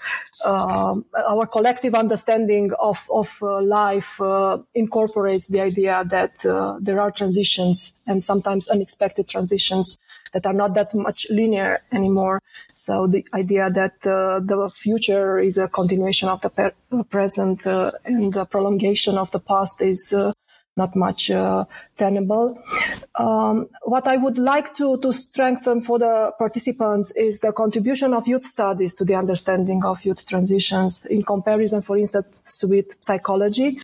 um, 0.45 1.05
our 1.28 1.47
collective 1.47 1.95
understanding 1.95 2.73
of, 2.81 3.07
of 3.11 3.37
uh, 3.43 3.62
life 3.62 4.21
uh, 4.21 4.59
incorporates 4.75 5.49
the 5.49 5.61
idea 5.61 6.05
that 6.07 6.45
uh, 6.45 6.78
there 6.81 7.00
are 7.00 7.12
transitions 7.12 7.99
and 8.07 8.25
sometimes 8.25 8.69
unexpected 8.69 9.28
transitions 9.28 9.99
that 10.33 10.47
are 10.47 10.52
not 10.52 10.75
that 10.75 10.95
much 10.95 11.26
linear 11.31 11.81
anymore. 11.93 12.43
So 12.75 13.07
the 13.07 13.25
idea 13.35 13.71
that 13.71 14.07
uh, 14.07 14.40
the 14.40 14.71
future 14.75 15.38
is 15.38 15.59
a 15.59 15.69
continuation 15.69 16.28
of 16.28 16.40
the 16.40 16.73
present 17.09 17.67
uh, 17.67 17.93
and 18.05 18.33
the 18.33 18.45
prolongation 18.45 19.17
of 19.17 19.31
the 19.31 19.40
past 19.40 19.81
is 19.81 20.12
uh, 20.12 20.33
not 20.78 20.97
much 20.97 21.30
uh, 21.30 21.64
tenable. 21.99 22.47
Um, 23.16 23.68
what 23.82 24.06
I 24.06 24.16
would 24.16 24.38
like 24.38 24.73
to, 24.75 24.97
to 24.99 25.12
strengthen 25.12 25.82
for 25.82 25.99
the 25.99 26.32
participants 26.38 27.11
is 27.11 27.40
the 27.40 27.52
contribution 27.52 28.14
of 28.14 28.26
youth 28.26 28.44
studies 28.44 28.94
to 28.94 29.04
the 29.04 29.16
understanding 29.16 29.85
of 29.85 30.04
youth 30.04 30.26
transitions 30.26 31.04
in 31.06 31.23
comparison, 31.23 31.82
for 31.82 31.99
instance, 31.99 32.64
with 32.64 32.97
psychology 33.00 33.80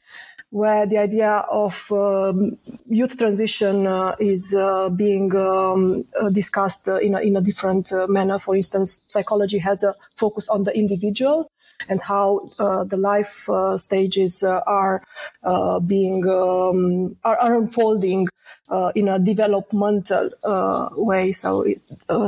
where 0.55 0.87
the 0.87 0.99
idea 0.99 1.45
of 1.51 1.91
um, 1.91 2.57
youth 2.87 3.19
transition 3.19 3.89
uh, 3.89 4.15
is 4.21 4.55
uh, 4.55 4.89
being 4.89 5.35
um, 5.35 6.05
uh, 6.21 6.31
discussed 6.31 6.87
uh, 6.89 6.95
in, 6.99 7.17
a, 7.17 7.21
in 7.21 7.37
a 7.37 7.41
different 7.41 7.93
uh, 7.93 8.07
manner. 8.07 8.39
For 8.39 8.55
instance, 8.55 9.03
psychology 9.09 9.59
has 9.59 9.83
a 9.83 9.97
focus 10.15 10.47
on 10.49 10.63
the 10.63 10.73
individual, 10.79 11.51
and 11.89 12.01
how 12.01 12.51
uh, 12.59 12.85
the 12.85 12.97
life 12.97 13.49
uh, 13.49 13.77
stages 13.79 14.43
uh, 14.43 14.61
are 14.67 15.03
uh, 15.43 15.81
being 15.81 16.27
um, 16.29 17.17
are, 17.25 17.37
are, 17.39 17.57
unfolding 17.59 18.29
uh, 18.71 18.93
in 18.95 19.09
a 19.09 19.19
developmental 19.19 20.31
uh, 20.43 20.89
way. 20.97 21.33
So 21.33 21.63
it, 21.63 21.81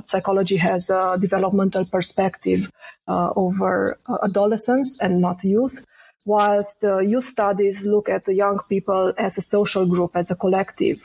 psychology 0.06 0.56
has 0.56 0.90
a 0.90 1.16
developmental 1.20 1.84
perspective 1.84 2.70
over 3.08 3.98
adolescence 4.22 4.98
and 5.00 5.20
not 5.20 5.44
youth. 5.44 5.84
Whilst 6.26 6.80
the 6.80 6.98
youth 6.98 7.24
studies 7.24 7.84
look 7.84 8.08
at 8.08 8.24
the 8.24 8.34
young 8.34 8.58
people 8.68 9.14
as 9.16 9.38
a 9.38 9.42
social 9.42 9.86
group, 9.86 10.16
as 10.16 10.28
a 10.32 10.34
collective 10.34 10.98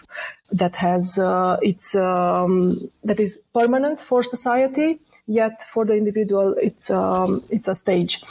that 0.52 0.76
has 0.76 1.20
its 1.62 1.94
um, 1.94 2.76
that 3.04 3.20
is 3.20 3.40
permanent 3.54 4.02
for 4.02 4.24
society, 4.24 5.00
yet 5.28 5.64
for 5.70 5.86
the 5.86 5.94
individual, 5.94 6.56
it's 6.60 6.90
um, 6.90 7.44
it's 7.52 7.68
a 7.68 7.76
stage. 7.76 8.24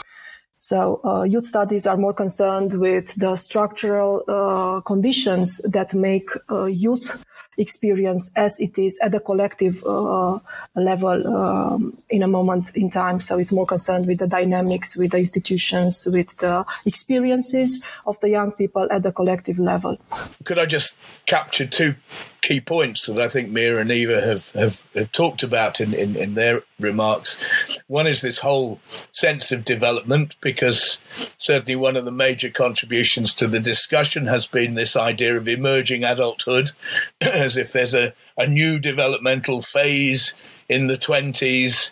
So 0.61 1.00
uh, 1.05 1.23
youth 1.23 1.47
studies 1.47 1.87
are 1.87 1.97
more 1.97 2.12
concerned 2.12 2.75
with 2.75 3.14
the 3.14 3.37
structural 3.37 4.23
uh, 4.29 4.83
conditions 4.83 5.59
that 5.64 5.95
make 5.95 6.29
uh, 6.50 6.67
youth 6.67 7.25
experience 7.57 8.31
as 8.37 8.61
it 8.61 8.79
is 8.79 8.99
at 9.02 9.12
the 9.12 9.21
collective 9.21 9.83
uh, 9.85 10.38
level 10.76 11.26
um, 11.35 11.97
in 12.11 12.23
a 12.23 12.29
moment 12.29 12.71
in 12.75 12.90
time. 12.90 13.21
So 13.21 13.38
it's 13.38 13.52
more 13.52 13.67
concerned 13.67 14.07
with 14.07 14.19
the 14.19 14.26
dynamics, 14.26 14.97
with 14.97 15.12
the 15.12 15.19
institutions, 15.19 16.07
with 16.07 16.37
the 16.37 16.67
experiences 16.85 17.83
of 18.07 18.21
the 18.21 18.29
young 18.29 18.52
people 18.52 18.87
at 18.90 19.02
the 19.02 19.12
collective 19.12 19.59
level. 19.59 19.97
Could 20.45 20.59
I 20.59 20.67
just 20.67 20.95
capture 21.25 21.67
two 21.67 21.95
key 22.42 22.61
points 22.61 23.06
that 23.06 23.20
I 23.20 23.28
think 23.28 23.50
Mira 23.50 23.80
and 23.80 23.90
Eva 23.90 24.20
have, 24.20 24.49
have, 24.50 24.87
have 24.94 25.12
talked 25.12 25.42
about 25.42 25.80
in, 25.80 25.94
in, 25.94 26.16
in, 26.16 26.35
their 26.35 26.62
remarks. 26.78 27.40
One 27.87 28.06
is 28.06 28.20
this 28.20 28.38
whole 28.38 28.80
sense 29.12 29.52
of 29.52 29.64
development, 29.64 30.35
because 30.40 30.99
certainly 31.38 31.76
one 31.76 31.97
of 31.97 32.04
the 32.04 32.12
major 32.12 32.50
contributions 32.50 33.35
to 33.35 33.47
the 33.47 33.61
discussion 33.61 34.26
has 34.26 34.47
been 34.47 34.75
this 34.75 34.97
idea 34.97 35.37
of 35.37 35.49
emerging 35.49 36.04
adulthood, 36.04 36.70
as 37.20 37.56
if 37.56 37.73
there's 37.73 37.94
a, 37.94 38.12
a 38.37 38.47
new 38.47 38.78
developmental 38.78 39.62
phase 39.62 40.35
in 40.71 40.87
the 40.87 40.97
20s. 40.97 41.91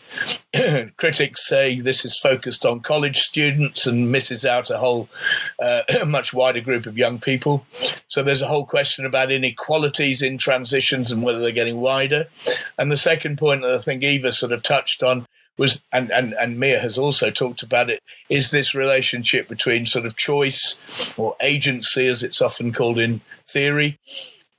Critics 0.96 1.46
say 1.46 1.80
this 1.80 2.04
is 2.04 2.18
focused 2.18 2.64
on 2.64 2.80
college 2.80 3.18
students 3.18 3.86
and 3.86 4.10
misses 4.10 4.46
out 4.46 4.70
a 4.70 4.78
whole 4.78 5.08
uh, 5.58 5.82
much 6.06 6.32
wider 6.32 6.60
group 6.60 6.86
of 6.86 6.96
young 6.96 7.18
people. 7.18 7.66
So 8.06 8.22
there's 8.22 8.40
a 8.40 8.46
whole 8.46 8.64
question 8.64 9.04
about 9.04 9.32
inequalities 9.32 10.22
in 10.22 10.38
transitions 10.38 11.10
and 11.10 11.24
whether 11.24 11.40
they're 11.40 11.50
getting 11.50 11.80
wider. 11.80 12.28
And 12.78 12.90
the 12.90 12.96
second 12.96 13.36
point 13.36 13.62
that 13.62 13.74
I 13.74 13.78
think 13.78 14.04
Eva 14.04 14.32
sort 14.32 14.52
of 14.52 14.62
touched 14.62 15.02
on 15.02 15.26
was 15.58 15.82
and, 15.92 16.12
and, 16.12 16.34
and 16.34 16.60
Mia 16.60 16.78
has 16.78 16.96
also 16.96 17.32
talked 17.32 17.64
about 17.64 17.90
it, 17.90 18.00
is 18.28 18.52
this 18.52 18.76
relationship 18.76 19.48
between 19.48 19.86
sort 19.86 20.06
of 20.06 20.16
choice 20.16 20.76
or 21.16 21.34
agency, 21.40 22.06
as 22.06 22.22
it's 22.22 22.40
often 22.40 22.72
called 22.72 23.00
in 23.00 23.20
theory, 23.44 23.98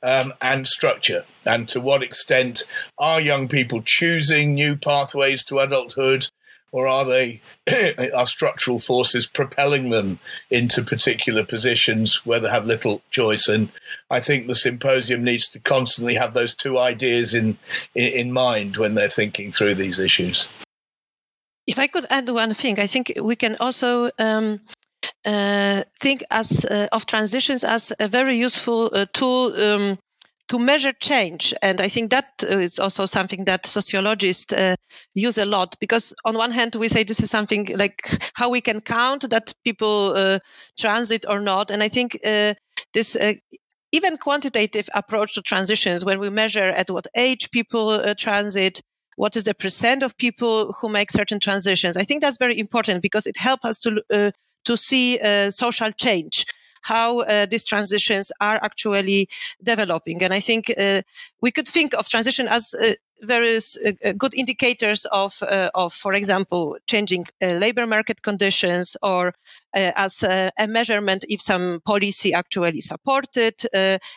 um, 0.01 0.33
and 0.41 0.67
structure, 0.67 1.25
and 1.45 1.67
to 1.69 1.81
what 1.81 2.03
extent 2.03 2.63
are 2.97 3.19
young 3.19 3.47
people 3.47 3.81
choosing 3.85 4.53
new 4.53 4.75
pathways 4.75 5.43
to 5.45 5.59
adulthood, 5.59 6.27
or 6.71 6.87
are 6.87 7.05
they 7.05 7.41
are 8.13 8.27
structural 8.27 8.79
forces 8.79 9.27
propelling 9.27 9.89
them 9.89 10.19
into 10.49 10.83
particular 10.83 11.43
positions 11.43 12.25
where 12.25 12.39
they 12.39 12.49
have 12.49 12.65
little 12.65 13.01
choice? 13.09 13.47
And 13.47 13.69
I 14.09 14.19
think 14.19 14.47
the 14.47 14.55
symposium 14.55 15.23
needs 15.23 15.49
to 15.49 15.59
constantly 15.59 16.15
have 16.15 16.33
those 16.33 16.55
two 16.55 16.77
ideas 16.77 17.33
in 17.33 17.57
in, 17.95 18.07
in 18.07 18.31
mind 18.31 18.77
when 18.77 18.95
they're 18.95 19.09
thinking 19.09 19.51
through 19.51 19.75
these 19.75 19.99
issues. 19.99 20.47
If 21.67 21.77
I 21.77 21.85
could 21.85 22.07
add 22.09 22.27
one 22.29 22.55
thing, 22.55 22.79
I 22.79 22.87
think 22.87 23.13
we 23.21 23.35
can 23.35 23.57
also 23.59 24.09
um, 24.17 24.59
think 25.99 26.23
as 26.29 26.65
uh, 26.65 26.87
of 26.91 27.05
transitions 27.05 27.63
as 27.63 27.93
a 27.99 28.07
very 28.07 28.37
useful 28.37 28.89
uh, 28.93 29.05
tool 29.13 29.53
um, 29.55 29.97
to 30.47 30.59
measure 30.59 30.93
change. 30.93 31.53
And 31.61 31.81
I 31.81 31.89
think 31.89 32.11
that 32.11 32.43
uh, 32.43 32.57
is 32.57 32.79
also 32.79 33.05
something 33.05 33.45
that 33.45 33.65
sociologists 33.65 34.53
uh, 34.53 34.75
use 35.13 35.37
a 35.37 35.45
lot 35.45 35.75
because 35.79 36.13
on 36.25 36.35
one 36.35 36.51
hand, 36.51 36.75
we 36.75 36.87
say 36.89 37.03
this 37.03 37.19
is 37.19 37.29
something 37.29 37.77
like 37.77 38.01
how 38.33 38.49
we 38.49 38.61
can 38.61 38.81
count 38.81 39.29
that 39.29 39.53
people 39.63 40.13
uh, 40.15 40.39
transit 40.77 41.25
or 41.27 41.39
not. 41.39 41.71
And 41.71 41.83
I 41.83 41.89
think 41.89 42.17
this 42.93 43.17
even 43.91 44.17
quantitative 44.17 44.87
approach 44.93 45.33
to 45.33 45.41
transitions 45.41 46.05
when 46.05 46.19
we 46.19 46.29
measure 46.29 46.69
at 46.69 46.89
what 46.89 47.07
age 47.15 47.51
people 47.51 48.13
transit 48.15 48.81
what 49.15 49.35
is 49.35 49.43
the 49.43 49.53
percent 49.53 50.01
of 50.01 50.15
people 50.15 50.71
who 50.79 50.87
make 50.89 51.11
certain 51.11 51.39
transitions 51.39 51.97
i 51.97 52.03
think 52.03 52.21
that's 52.21 52.37
very 52.37 52.57
important 52.59 53.01
because 53.01 53.27
it 53.27 53.35
helps 53.35 53.65
us 53.65 53.79
to 53.79 54.01
uh, 54.13 54.31
to 54.65 54.77
see 54.77 55.19
uh, 55.19 55.49
social 55.49 55.91
change 55.91 56.45
how 56.81 57.21
uh, 57.21 57.45
these 57.45 57.65
transitions 57.65 58.31
are 58.39 58.59
actually 58.61 59.29
developing. 59.61 60.23
And 60.23 60.33
I 60.33 60.39
think 60.39 60.71
uh, 60.75 61.01
we 61.41 61.51
could 61.51 61.67
think 61.67 61.93
of 61.93 62.07
transition 62.07 62.47
as 62.47 62.73
uh, 62.73 62.93
various 63.21 63.77
uh, 63.77 63.91
uh, 64.03 64.13
good 64.13 64.33
indicators 64.33 65.05
of, 65.05 65.41
of, 65.43 65.93
for 65.93 66.13
example, 66.13 66.77
changing 66.87 67.25
labor 67.41 67.85
market 67.85 68.21
conditions 68.21 68.95
or 69.01 69.33
as 69.73 70.23
a, 70.23 70.51
measurement 70.67 71.25
if 71.29 71.41
some 71.41 71.81
policy 71.85 72.33
actually 72.33 72.81
supported 72.81 73.55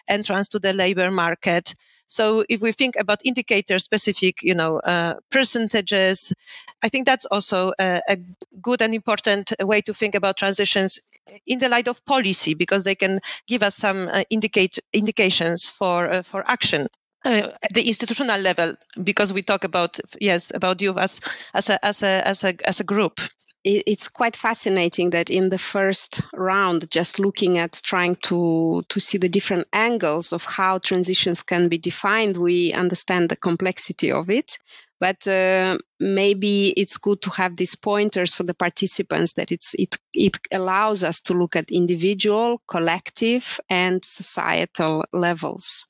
entrance 0.08 0.48
to 0.48 0.58
the 0.58 0.72
labor 0.72 1.10
market. 1.10 1.74
So 2.12 2.44
if 2.46 2.60
we 2.60 2.72
think 2.72 2.96
about 2.96 3.24
indicator 3.24 3.78
specific, 3.78 4.42
you 4.42 4.54
know, 4.54 4.78
uh, 4.78 5.14
percentages, 5.30 6.34
I 6.82 6.90
think 6.90 7.06
that's 7.06 7.24
also 7.24 7.72
a, 7.80 8.02
a, 8.06 8.18
good 8.60 8.82
and 8.82 8.94
important 8.94 9.54
way 9.58 9.80
to 9.80 9.94
think 9.94 10.14
about 10.14 10.36
transitions 10.36 11.00
in 11.46 11.58
the 11.58 11.70
light 11.70 11.88
of 11.88 12.04
policy 12.04 12.52
because 12.52 12.84
they 12.84 12.96
can 12.96 13.20
give 13.46 13.62
us 13.62 13.76
some 13.76 14.08
uh, 14.08 14.24
indicate 14.28 14.78
indications 14.92 15.70
for 15.70 16.10
uh, 16.12 16.22
for 16.22 16.44
action. 16.46 16.86
Uh, 17.24 17.48
at 17.62 17.72
the 17.72 17.86
institutional 17.86 18.40
level, 18.40 18.74
because 19.02 19.32
we 19.32 19.42
talk 19.42 19.64
about 19.64 19.98
yes 20.20 20.52
about 20.52 20.82
you 20.82 20.92
as 20.98 21.20
as 21.54 21.70
a 21.70 21.82
as 21.82 22.02
a 22.02 22.28
as 22.28 22.44
a 22.44 22.52
as 22.64 22.80
a 22.80 22.84
group 22.84 23.20
it's 23.64 24.08
quite 24.08 24.36
fascinating 24.36 25.10
that 25.10 25.30
in 25.30 25.48
the 25.48 25.58
first 25.58 26.20
round, 26.32 26.90
just 26.90 27.18
looking 27.18 27.58
at 27.58 27.72
trying 27.72 28.16
to, 28.16 28.82
to 28.88 29.00
see 29.00 29.18
the 29.18 29.28
different 29.28 29.68
angles 29.72 30.32
of 30.32 30.44
how 30.44 30.78
transitions 30.78 31.42
can 31.42 31.68
be 31.68 31.78
defined, 31.78 32.36
we 32.36 32.72
understand 32.72 33.28
the 33.28 33.36
complexity 33.36 34.10
of 34.10 34.30
it. 34.30 34.58
But 34.98 35.26
uh, 35.26 35.78
maybe 35.98 36.68
it's 36.70 36.96
good 36.96 37.22
to 37.22 37.30
have 37.30 37.56
these 37.56 37.74
pointers 37.74 38.34
for 38.34 38.44
the 38.44 38.54
participants 38.54 39.34
that 39.34 39.50
it's, 39.50 39.74
it, 39.74 39.96
it 40.14 40.38
allows 40.52 41.02
us 41.02 41.22
to 41.22 41.34
look 41.34 41.56
at 41.56 41.70
individual, 41.72 42.62
collective, 42.68 43.60
and 43.68 44.04
societal 44.04 45.04
levels. 45.12 45.86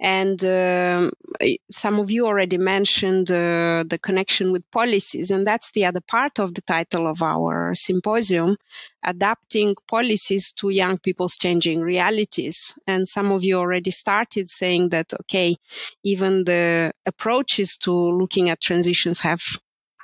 And 0.00 0.42
um, 0.44 1.10
some 1.70 1.98
of 1.98 2.10
you 2.10 2.26
already 2.26 2.56
mentioned 2.56 3.30
uh, 3.30 3.82
the 3.86 3.98
connection 4.00 4.52
with 4.52 4.70
policies, 4.70 5.32
and 5.32 5.44
that's 5.46 5.72
the 5.72 5.86
other 5.86 6.00
part 6.00 6.38
of 6.38 6.54
the 6.54 6.62
title 6.62 7.08
of 7.08 7.22
our 7.22 7.74
symposium 7.74 8.56
adapting 9.04 9.74
policies 9.88 10.52
to 10.52 10.70
young 10.70 10.98
people's 10.98 11.36
changing 11.36 11.80
realities. 11.80 12.78
And 12.86 13.08
some 13.08 13.32
of 13.32 13.42
you 13.42 13.58
already 13.58 13.90
started 13.90 14.48
saying 14.48 14.90
that, 14.90 15.12
okay, 15.22 15.56
even 16.04 16.44
the 16.44 16.92
approaches 17.04 17.78
to 17.78 17.92
looking 17.92 18.50
at 18.50 18.60
transitions 18.60 19.20
have 19.20 19.42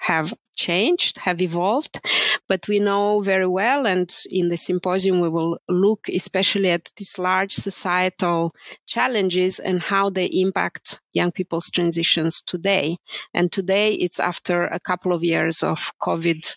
have 0.00 0.32
changed, 0.56 1.18
have 1.18 1.42
evolved, 1.42 2.00
but 2.48 2.66
we 2.68 2.78
know 2.78 3.20
very 3.20 3.46
well, 3.46 3.86
and 3.86 4.12
in 4.30 4.48
the 4.48 4.56
symposium 4.56 5.20
we 5.20 5.28
will 5.28 5.58
look 5.68 6.08
especially 6.08 6.70
at 6.70 6.90
these 6.96 7.18
large 7.18 7.52
societal 7.54 8.54
challenges 8.86 9.58
and 9.58 9.80
how 9.80 10.10
they 10.10 10.26
impact 10.26 11.00
young 11.12 11.32
people's 11.32 11.70
transitions 11.70 12.42
today. 12.42 12.96
And 13.32 13.50
today 13.50 13.94
it's 13.94 14.20
after 14.20 14.64
a 14.64 14.80
couple 14.80 15.12
of 15.12 15.24
years 15.24 15.62
of 15.62 15.92
COVID 16.00 16.56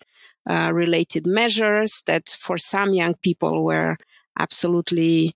uh, 0.49 0.71
related 0.73 1.27
measures 1.27 2.03
that 2.07 2.29
for 2.29 2.57
some 2.57 2.93
young 2.93 3.15
people 3.15 3.65
were 3.65 3.97
absolutely 4.39 5.33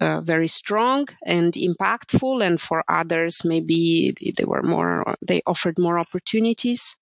uh, 0.00 0.20
very 0.20 0.48
strong 0.48 1.06
and 1.24 1.52
impactful 1.52 2.44
and 2.44 2.60
for 2.60 2.82
others 2.88 3.44
maybe 3.44 4.14
they 4.36 4.44
were 4.44 4.62
more 4.62 5.14
they 5.22 5.40
offered 5.46 5.78
more 5.78 5.98
opportunities 5.98 6.96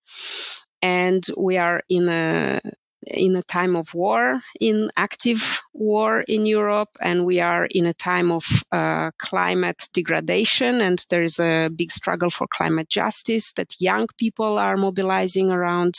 and 0.81 1.25
we 1.37 1.57
are 1.57 1.81
in 1.89 2.09
a 2.09 2.61
in 3.07 3.35
a 3.35 3.41
time 3.41 3.75
of 3.75 3.93
war, 3.95 4.41
in 4.59 4.91
active 4.95 5.61
war 5.73 6.21
in 6.21 6.45
Europe, 6.45 6.89
and 7.01 7.25
we 7.25 7.39
are 7.39 7.65
in 7.65 7.87
a 7.87 7.93
time 7.93 8.31
of 8.31 8.45
uh, 8.71 9.09
climate 9.17 9.89
degradation, 9.93 10.81
and 10.81 11.03
there 11.09 11.23
is 11.23 11.39
a 11.39 11.69
big 11.69 11.91
struggle 11.91 12.29
for 12.29 12.47
climate 12.47 12.89
justice 12.89 13.53
that 13.53 13.75
young 13.79 14.07
people 14.17 14.59
are 14.59 14.77
mobilizing 14.77 15.51
around. 15.51 15.95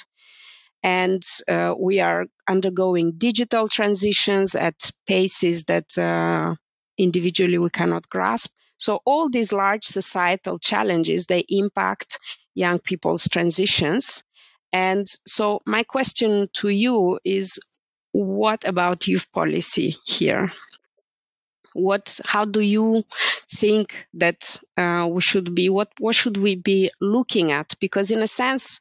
And 0.84 1.22
uh, 1.48 1.74
we 1.78 2.00
are 2.00 2.26
undergoing 2.48 3.12
digital 3.18 3.68
transitions 3.68 4.54
at 4.56 4.90
paces 5.06 5.64
that 5.64 5.96
uh, 5.96 6.56
individually 6.98 7.58
we 7.58 7.70
cannot 7.70 8.08
grasp. 8.08 8.52
So 8.78 9.00
all 9.04 9.30
these 9.30 9.52
large 9.52 9.84
societal 9.84 10.58
challenges, 10.58 11.26
they 11.26 11.44
impact 11.48 12.18
young 12.54 12.80
people's 12.80 13.28
transitions. 13.28 14.24
And 14.72 15.06
so 15.26 15.60
my 15.66 15.82
question 15.82 16.48
to 16.54 16.68
you 16.68 17.20
is, 17.24 17.60
what 18.12 18.66
about 18.66 19.08
youth 19.08 19.32
policy 19.32 19.96
here? 20.06 20.52
What, 21.74 22.20
how 22.24 22.44
do 22.44 22.60
you 22.60 23.04
think 23.50 24.06
that 24.14 24.60
uh, 24.76 25.08
we 25.10 25.22
should 25.22 25.54
be, 25.54 25.70
what, 25.70 25.90
what 25.98 26.14
should 26.14 26.36
we 26.36 26.54
be 26.56 26.90
looking 27.00 27.52
at? 27.52 27.74
Because 27.80 28.10
in 28.10 28.22
a 28.22 28.26
sense, 28.26 28.80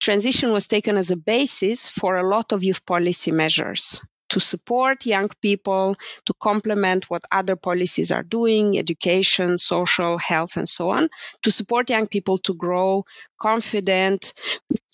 transition 0.00 0.52
was 0.52 0.68
taken 0.68 0.96
as 0.96 1.10
a 1.10 1.16
basis 1.16 1.88
for 1.90 2.16
a 2.16 2.28
lot 2.28 2.52
of 2.52 2.62
youth 2.62 2.86
policy 2.86 3.32
measures 3.32 4.00
to 4.28 4.40
support 4.40 5.06
young 5.06 5.28
people, 5.40 5.96
to 6.24 6.34
complement 6.40 7.08
what 7.10 7.22
other 7.30 7.56
policies 7.56 8.12
are 8.12 8.22
doing, 8.22 8.78
education, 8.78 9.58
social, 9.58 10.18
health, 10.18 10.56
and 10.56 10.68
so 10.68 10.90
on, 10.90 11.08
to 11.42 11.50
support 11.50 11.90
young 11.90 12.06
people 12.06 12.38
to 12.38 12.54
grow 12.54 13.04
confident, 13.38 14.32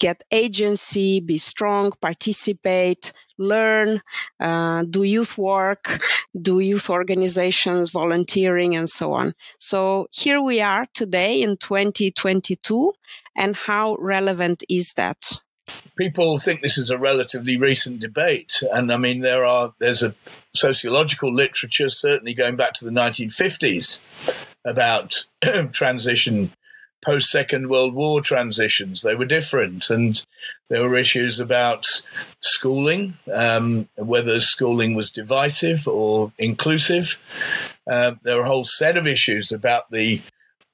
get 0.00 0.22
agency, 0.30 1.20
be 1.20 1.38
strong, 1.38 1.92
participate, 2.00 3.12
learn, 3.38 4.00
uh, 4.40 4.84
do 4.84 5.02
youth 5.02 5.38
work, 5.38 6.00
do 6.40 6.60
youth 6.60 6.90
organizations, 6.90 7.90
volunteering, 7.90 8.76
and 8.76 8.88
so 8.88 9.12
on. 9.14 9.32
So 9.58 10.08
here 10.10 10.40
we 10.40 10.60
are 10.60 10.86
today 10.92 11.42
in 11.42 11.56
2022, 11.56 12.92
and 13.36 13.56
how 13.56 13.96
relevant 13.96 14.64
is 14.68 14.94
that? 14.94 15.40
People 15.96 16.38
think 16.38 16.60
this 16.60 16.78
is 16.78 16.90
a 16.90 16.98
relatively 16.98 17.56
recent 17.56 18.00
debate, 18.00 18.62
and 18.72 18.92
I 18.92 18.96
mean 18.96 19.20
there 19.20 19.44
are 19.44 19.74
there's 19.78 20.02
a 20.02 20.14
sociological 20.54 21.32
literature 21.32 21.88
certainly 21.88 22.34
going 22.34 22.56
back 22.56 22.74
to 22.74 22.84
the 22.84 22.90
1950s 22.90 24.00
about 24.64 25.26
transition 25.72 26.52
post 27.04 27.30
Second 27.30 27.68
World 27.68 27.94
War 27.94 28.20
transitions. 28.20 29.02
They 29.02 29.14
were 29.14 29.24
different, 29.24 29.90
and 29.90 30.24
there 30.68 30.88
were 30.88 30.96
issues 30.96 31.40
about 31.40 31.84
schooling, 32.40 33.18
um, 33.32 33.88
whether 33.96 34.40
schooling 34.40 34.94
was 34.94 35.10
divisive 35.10 35.86
or 35.88 36.32
inclusive. 36.38 37.18
Uh, 37.90 38.14
there 38.22 38.36
were 38.36 38.44
a 38.44 38.48
whole 38.48 38.64
set 38.64 38.96
of 38.96 39.06
issues 39.06 39.52
about 39.52 39.90
the 39.90 40.22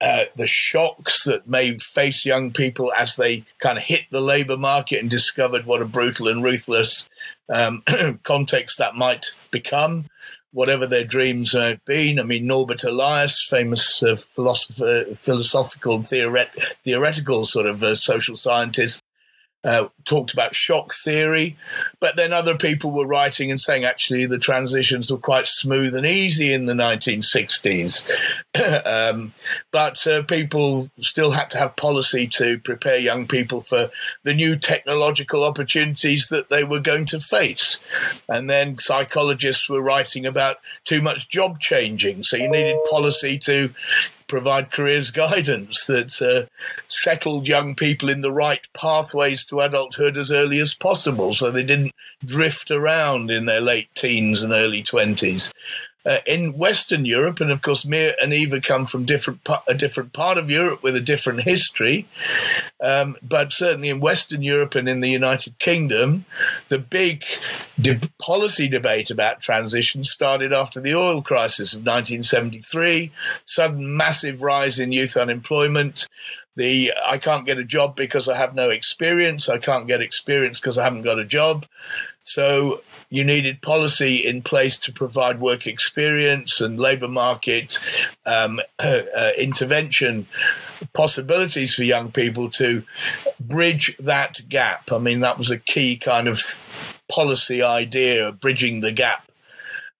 uh, 0.01 0.25
the 0.37 0.47
shocks 0.47 1.25
that 1.25 1.49
may 1.49 1.77
face 1.79 2.25
young 2.25 2.53
people 2.53 2.93
as 2.97 3.17
they 3.17 3.45
kind 3.59 3.79
of 3.79 3.85
hit 3.85 4.03
the 4.11 4.21
labor 4.21 4.57
market 4.57 5.01
and 5.01 5.11
discovered 5.11 5.67
what 5.67 5.83
a 5.83 5.85
brutal 5.85 6.29
and 6.29 6.43
ruthless 6.43 7.09
um, 7.49 7.83
context 8.23 8.79
that 8.79 8.95
might 8.95 9.33
become, 9.51 10.07
whatever 10.53 10.87
their 10.87 11.05
dreams 11.05 11.53
have 11.53 11.85
been. 11.85 12.21
I 12.21 12.23
mean, 12.23 12.47
Norbert 12.47 12.85
Elias, 12.85 13.45
famous 13.51 14.03
uh, 14.03 14.15
philosopher, 14.17 15.07
philosophical, 15.15 16.01
theoret- 16.01 16.77
theoretical 16.85 17.45
sort 17.45 17.67
of 17.67 17.83
uh, 17.83 17.97
social 17.97 18.37
scientist, 18.37 19.03
uh, 19.65 19.89
talked 20.05 20.33
about 20.33 20.55
shock 20.55 20.95
theory, 20.95 21.57
but 21.99 22.15
then 22.17 22.33
other 22.33 22.57
people 22.57 22.93
were 22.93 23.07
writing 23.07 23.51
and 23.51 23.61
saying 23.61 23.85
actually 23.85 24.25
the 24.25 24.39
transitions 24.39 25.11
were 25.11 25.19
quite 25.19 25.49
smooth 25.49 25.97
and 25.97 26.07
easy 26.07 26.53
in 26.53 26.67
the 26.67 26.75
1960s. 26.75 28.09
um, 28.87 29.33
but 29.73 30.07
uh, 30.07 30.23
people 30.23 30.89
still 31.01 31.33
had 31.33 31.51
to 31.51 31.59
have 31.59 31.75
policy 31.75 32.29
to 32.29 32.59
prepare 32.61 32.99
young 32.99 33.27
people 33.27 33.61
for 33.61 33.91
the 34.23 34.35
new 34.35 34.55
technological 34.55 35.43
opportunities 35.43 36.29
that 36.29 36.49
they 36.51 36.63
were 36.63 36.81
going 36.81 37.07
to 37.07 37.19
face. 37.19 37.79
And 38.29 38.49
then 38.49 38.79
psychologists 38.79 39.69
were 39.69 39.83
writing 39.83 40.25
about 40.25 40.59
too 40.85 41.03
much 41.03 41.29
job 41.29 41.59
changing. 41.59 42.23
So 42.23 42.37
you 42.37 42.49
needed 42.49 42.79
policy 42.89 43.39
to 43.41 43.71
provide 44.29 44.71
careers 44.71 45.11
guidance 45.11 45.87
that 45.87 46.23
uh, 46.23 46.47
settled 46.87 47.49
young 47.49 47.75
people 47.75 48.09
in 48.09 48.21
the 48.21 48.33
right 48.33 48.67
pathways 48.75 49.45
to 49.47 49.61
adulthood 49.61 50.17
as 50.17 50.31
early 50.31 50.61
as 50.61 50.75
possible 50.75 51.35
so 51.35 51.51
they 51.51 51.65
didn't 51.65 51.93
drift 52.25 52.71
around 52.71 53.31
in 53.31 53.47
their 53.47 53.61
late 53.61 53.89
teens 53.95 54.43
and 54.43 54.53
early 54.53 54.83
20s 54.83 55.53
uh, 56.09 56.21
in 56.27 56.57
Western 56.57 57.05
Europe, 57.05 57.41
and 57.41 57.51
of 57.51 57.61
course, 57.61 57.85
Mir 57.85 58.15
and 58.21 58.33
Eva 58.33 58.63
come 58.63 58.87
from 58.87 59.05
different 59.05 59.47
a 59.67 59.75
different 59.75 60.15
part 60.15 60.39
of 60.39 60.49
Europe 60.49 60.83
with 60.83 60.97
a 60.97 61.01
different 61.01 61.43
history. 61.43 62.09
Um, 62.83 63.17
but 63.23 63.53
certainly 63.53 63.91
in 63.91 64.01
Western 64.01 64.41
Europe 64.41 64.75
and 64.75 64.89
in 64.89 65.01
the 65.01 65.11
United 65.11 65.59
Kingdom, 65.59 66.25
the 66.71 66.79
big 66.79 67.25
de- 67.79 68.01
policy 68.19 68.69
debate 68.69 69.11
about 69.11 69.41
transition 69.41 70.03
started 70.03 70.53
after 70.53 70.81
the 70.81 70.95
oil 70.95 71.21
crisis 71.21 71.75
of 71.75 71.81
1973. 71.81 73.13
Sudden 73.45 73.97
massive 73.97 74.43
rise 74.43 74.79
in 74.79 74.93
youth 74.93 75.17
unemployment. 75.17 76.09
The 76.59 76.93
I 77.07 77.19
can't 77.19 77.47
get 77.47 77.59
a 77.59 77.65
job 77.65 77.95
because 77.95 78.29
I 78.29 78.37
have 78.37 78.53
no 78.53 78.69
experience. 78.69 79.49
I 79.49 79.59
can't 79.59 79.87
get 79.87 80.01
experience 80.01 80.59
because 80.59 80.77
I 80.77 80.83
haven't 80.83 81.03
got 81.03 81.21
a 81.21 81.25
job. 81.25 81.67
So 82.25 82.83
you 83.11 83.23
needed 83.23 83.63
policy 83.63 84.17
in 84.27 84.43
place 84.43 84.77
to 84.81 84.93
provide 84.93 85.41
work 85.41 85.69
experience 85.69 86.61
and 86.61 86.77
labour 86.77 87.07
market 87.07 87.79
um, 88.27 88.61
uh, 88.81 89.31
intervention 89.39 90.27
possibilities 90.93 91.77
for 91.77 91.85
young 91.85 92.11
people 92.11 92.51
to 92.51 92.83
bridge 93.39 93.97
that 94.01 94.41
gap. 94.49 94.91
I 94.91 94.99
mean, 94.99 95.21
that 95.21 95.39
was 95.39 95.53
a 95.53 95.59
key 95.59 95.97
kind 95.97 96.27
of 96.27 96.43
policy 97.09 97.63
idea, 97.63 98.33
bridging 98.33 98.81
the 98.81 98.91
gap 98.91 99.28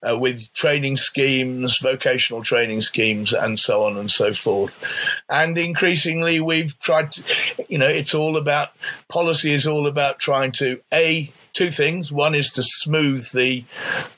uh, 0.07 0.17
with 0.17 0.53
training 0.53 0.97
schemes, 0.97 1.79
vocational 1.79 2.43
training 2.43 2.81
schemes, 2.81 3.33
and 3.33 3.59
so 3.59 3.83
on 3.83 3.97
and 3.97 4.11
so 4.11 4.33
forth. 4.33 4.83
And 5.29 5.57
increasingly, 5.57 6.39
we've 6.39 6.77
tried 6.79 7.11
to, 7.13 7.23
you 7.67 7.77
know, 7.77 7.87
it's 7.87 8.13
all 8.13 8.37
about 8.37 8.69
policy 9.07 9.51
is 9.51 9.67
all 9.67 9.87
about 9.87 10.19
trying 10.19 10.51
to 10.53 10.79
a 10.93 11.31
two 11.53 11.71
things. 11.71 12.11
One 12.11 12.35
is 12.35 12.51
to 12.53 12.63
smooth 12.63 13.29
the 13.31 13.65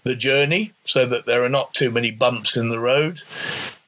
the 0.03 0.15
journey 0.15 0.73
so 0.85 1.05
that 1.05 1.25
there 1.25 1.43
are 1.43 1.49
not 1.49 1.73
too 1.73 1.91
many 1.91 2.11
bumps 2.11 2.57
in 2.57 2.69
the 2.69 2.79
road, 2.79 3.21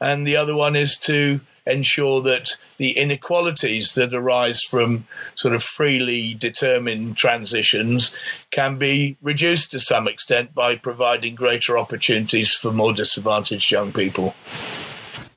and 0.01 0.25
the 0.25 0.37
other 0.37 0.55
one 0.55 0.75
is 0.75 0.97
to 0.99 1.41
ensure 1.65 2.21
that 2.21 2.49
the 2.77 2.91
inequalities 2.91 3.93
that 3.93 4.13
arise 4.13 4.61
from 4.61 5.07
sort 5.35 5.53
of 5.53 5.63
freely 5.63 6.33
determined 6.33 7.17
transitions 7.17 8.13
can 8.51 8.77
be 8.77 9.17
reduced 9.21 9.71
to 9.71 9.79
some 9.79 10.07
extent 10.07 10.53
by 10.53 10.75
providing 10.75 11.35
greater 11.35 11.77
opportunities 11.77 12.53
for 12.53 12.71
more 12.71 12.93
disadvantaged 12.93 13.71
young 13.71 13.91
people. 13.91 14.35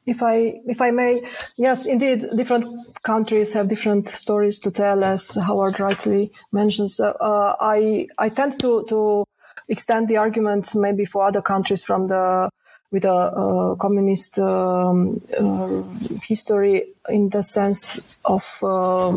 If 0.06 0.22
I, 0.22 0.60
if 0.66 0.80
I 0.80 0.92
may, 0.92 1.28
yes, 1.56 1.84
indeed, 1.84 2.24
different 2.36 2.64
countries 3.02 3.52
have 3.54 3.68
different 3.68 4.08
stories 4.08 4.60
to 4.60 4.70
tell, 4.70 5.02
as 5.02 5.34
Howard 5.34 5.80
rightly 5.80 6.30
mentions. 6.52 7.00
Uh, 7.00 7.12
I, 7.60 8.06
I 8.16 8.28
tend 8.28 8.60
to, 8.60 8.84
to 8.88 9.24
extend 9.68 10.06
the 10.06 10.16
arguments 10.16 10.76
maybe 10.76 11.04
for 11.04 11.24
other 11.24 11.42
countries 11.42 11.82
from 11.82 12.06
the 12.06 12.48
with 12.90 13.04
a, 13.04 13.08
a 13.08 13.76
communist 13.76 14.38
um, 14.38 15.20
uh, 15.38 15.82
history 16.22 16.84
in 17.08 17.28
the 17.30 17.42
sense 17.42 18.16
of, 18.24 18.44
um, 18.62 19.16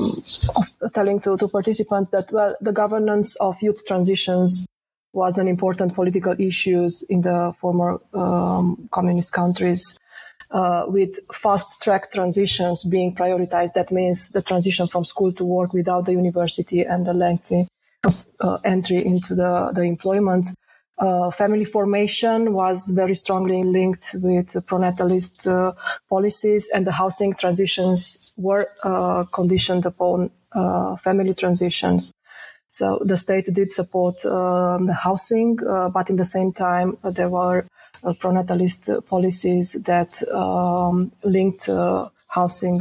of 0.55 0.93
telling 0.93 1.19
to, 1.19 1.37
to 1.37 1.47
participants 1.47 2.09
that 2.11 2.31
well 2.31 2.55
the 2.61 2.71
governance 2.71 3.35
of 3.35 3.61
youth 3.61 3.85
transitions 3.85 4.65
was 5.13 5.37
an 5.37 5.47
important 5.47 5.93
political 5.93 6.35
issue 6.39 6.87
in 7.09 7.21
the 7.21 7.53
former 7.59 7.99
um, 8.13 8.87
communist 8.91 9.33
countries. 9.33 9.97
Uh, 10.51 10.85
with 10.87 11.19
fast 11.31 11.81
track 11.81 12.11
transitions 12.11 12.83
being 12.83 13.13
prioritized, 13.13 13.73
that 13.73 13.91
means 13.91 14.29
the 14.29 14.41
transition 14.41 14.87
from 14.87 15.05
school 15.05 15.31
to 15.31 15.43
work 15.45 15.73
without 15.73 16.05
the 16.05 16.11
university 16.11 16.81
and 16.81 17.05
the 17.05 17.13
lengthy 17.13 17.67
uh, 18.39 18.57
entry 18.63 19.05
into 19.05 19.35
the, 19.35 19.71
the 19.75 19.81
employment. 19.81 20.47
Uh, 20.99 21.31
family 21.31 21.63
formation 21.63 22.51
was 22.51 22.89
very 22.89 23.15
strongly 23.15 23.63
linked 23.63 24.15
with 24.15 24.47
pronatalist 24.67 25.47
uh, 25.47 25.73
policies, 26.09 26.69
and 26.73 26.85
the 26.85 26.91
housing 26.91 27.33
transitions 27.33 28.33
were 28.35 28.67
uh, 28.83 29.23
conditioned 29.31 29.85
upon 29.85 30.29
uh, 30.51 30.97
family 30.97 31.33
transitions. 31.33 32.13
So 32.69 32.99
the 33.03 33.15
state 33.15 33.45
did 33.53 33.71
support 33.71 34.23
um, 34.25 34.87
the 34.87 34.93
housing, 34.93 35.57
uh, 35.65 35.89
but 35.89 36.09
in 36.09 36.17
the 36.17 36.25
same 36.25 36.51
time, 36.51 36.97
uh, 37.03 37.11
there 37.11 37.29
were 37.29 37.65
pronatalist 38.03 39.05
policies 39.07 39.73
that 39.83 40.21
um, 40.31 41.11
linked 41.23 41.69
housing 42.27 42.77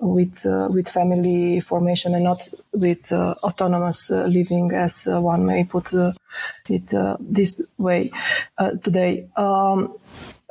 with 0.00 0.44
uh, 0.46 0.68
with 0.70 0.88
family 0.88 1.60
formation 1.60 2.14
and 2.14 2.24
not 2.24 2.48
with 2.72 3.12
autonomous 3.12 4.10
living, 4.10 4.72
as 4.72 5.06
one 5.06 5.44
may 5.44 5.64
put 5.64 5.92
it 6.68 7.16
this 7.20 7.60
way 7.78 8.10
today. 8.82 9.28
Um, 9.36 9.96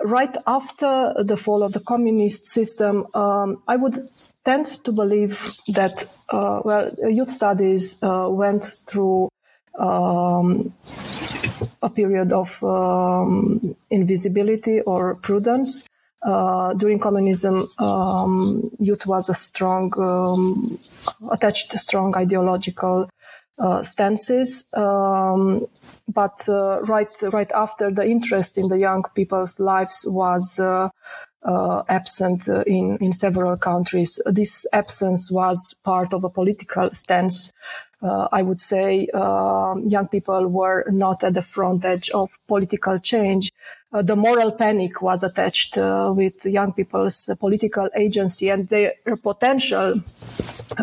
right 0.04 0.36
after 0.46 1.14
the 1.24 1.38
fall 1.38 1.64
of 1.64 1.74
the 1.74 1.80
communist 1.80 2.46
system, 2.46 3.08
um, 3.14 3.62
I 3.68 3.76
would 3.76 4.10
tend 4.46 4.66
to 4.84 4.92
believe 4.92 5.56
that 5.74 6.06
uh, 6.30 6.62
well, 6.64 6.92
youth 7.10 7.32
studies 7.32 8.02
uh, 8.04 8.28
went 8.30 8.64
through 8.86 9.30
um, 9.80 10.74
a 11.82 11.90
period 11.90 12.32
of 12.32 12.62
um, 12.64 13.76
invisibility 13.90 14.82
or 14.82 15.16
prudence. 15.16 15.88
Uh, 16.24 16.74
during 16.74 17.00
communism, 17.00 17.68
um, 17.80 18.70
youth 18.80 19.06
was 19.06 19.30
a 19.30 19.34
strong, 19.34 19.92
um, 20.00 20.80
attached 21.32 21.72
to 21.72 21.78
strong 21.78 22.16
ideological 22.16 23.08
uh, 23.60 23.84
stances. 23.84 24.66
Um, 24.74 25.68
but 26.08 26.48
uh, 26.48 26.82
right, 26.82 27.10
right 27.22 27.52
after 27.54 27.92
the 27.92 28.06
interest 28.06 28.58
in 28.58 28.68
the 28.68 28.78
young 28.78 29.04
people's 29.16 29.60
lives 29.60 30.06
was 30.08 30.60
uh, 30.60 30.90
uh, 31.44 31.84
absent 31.90 32.48
uh, 32.48 32.62
in, 32.68 32.98
in 33.02 33.14
several 33.14 33.58
countries. 33.58 34.20
This 34.26 34.66
absence 34.74 35.32
was 35.32 35.74
part 35.84 36.14
of 36.14 36.24
a 36.24 36.30
political 36.30 36.90
stance. 36.92 37.52
I 38.00 38.44
would 38.44 38.62
say 38.62 39.08
um, 39.08 39.88
young 39.88 40.08
people 40.08 40.48
were 40.48 40.86
not 40.92 41.24
at 41.24 41.34
the 41.34 41.42
front 41.42 41.84
edge 41.84 42.12
of 42.12 42.30
political 42.48 43.00
change. 43.00 43.52
Uh, 43.98 44.04
the 44.04 44.16
moral 44.16 44.52
panic 44.52 45.02
was 45.02 45.24
attached 45.24 45.76
uh, 45.78 46.14
with 46.16 46.46
young 46.46 46.72
people's 46.72 47.30
political 47.40 47.90
agency 47.96 48.50
and 48.50 48.70
their 48.70 48.94
potential 49.24 50.00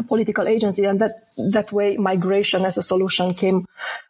political 0.09 0.49
agency, 0.49 0.85
and 0.85 1.01
that 1.01 1.13
that 1.53 1.71
way 1.71 1.97
migration 1.97 2.65
as 2.65 2.77
a 2.77 2.83
solution 2.83 3.33
came, 3.35 3.67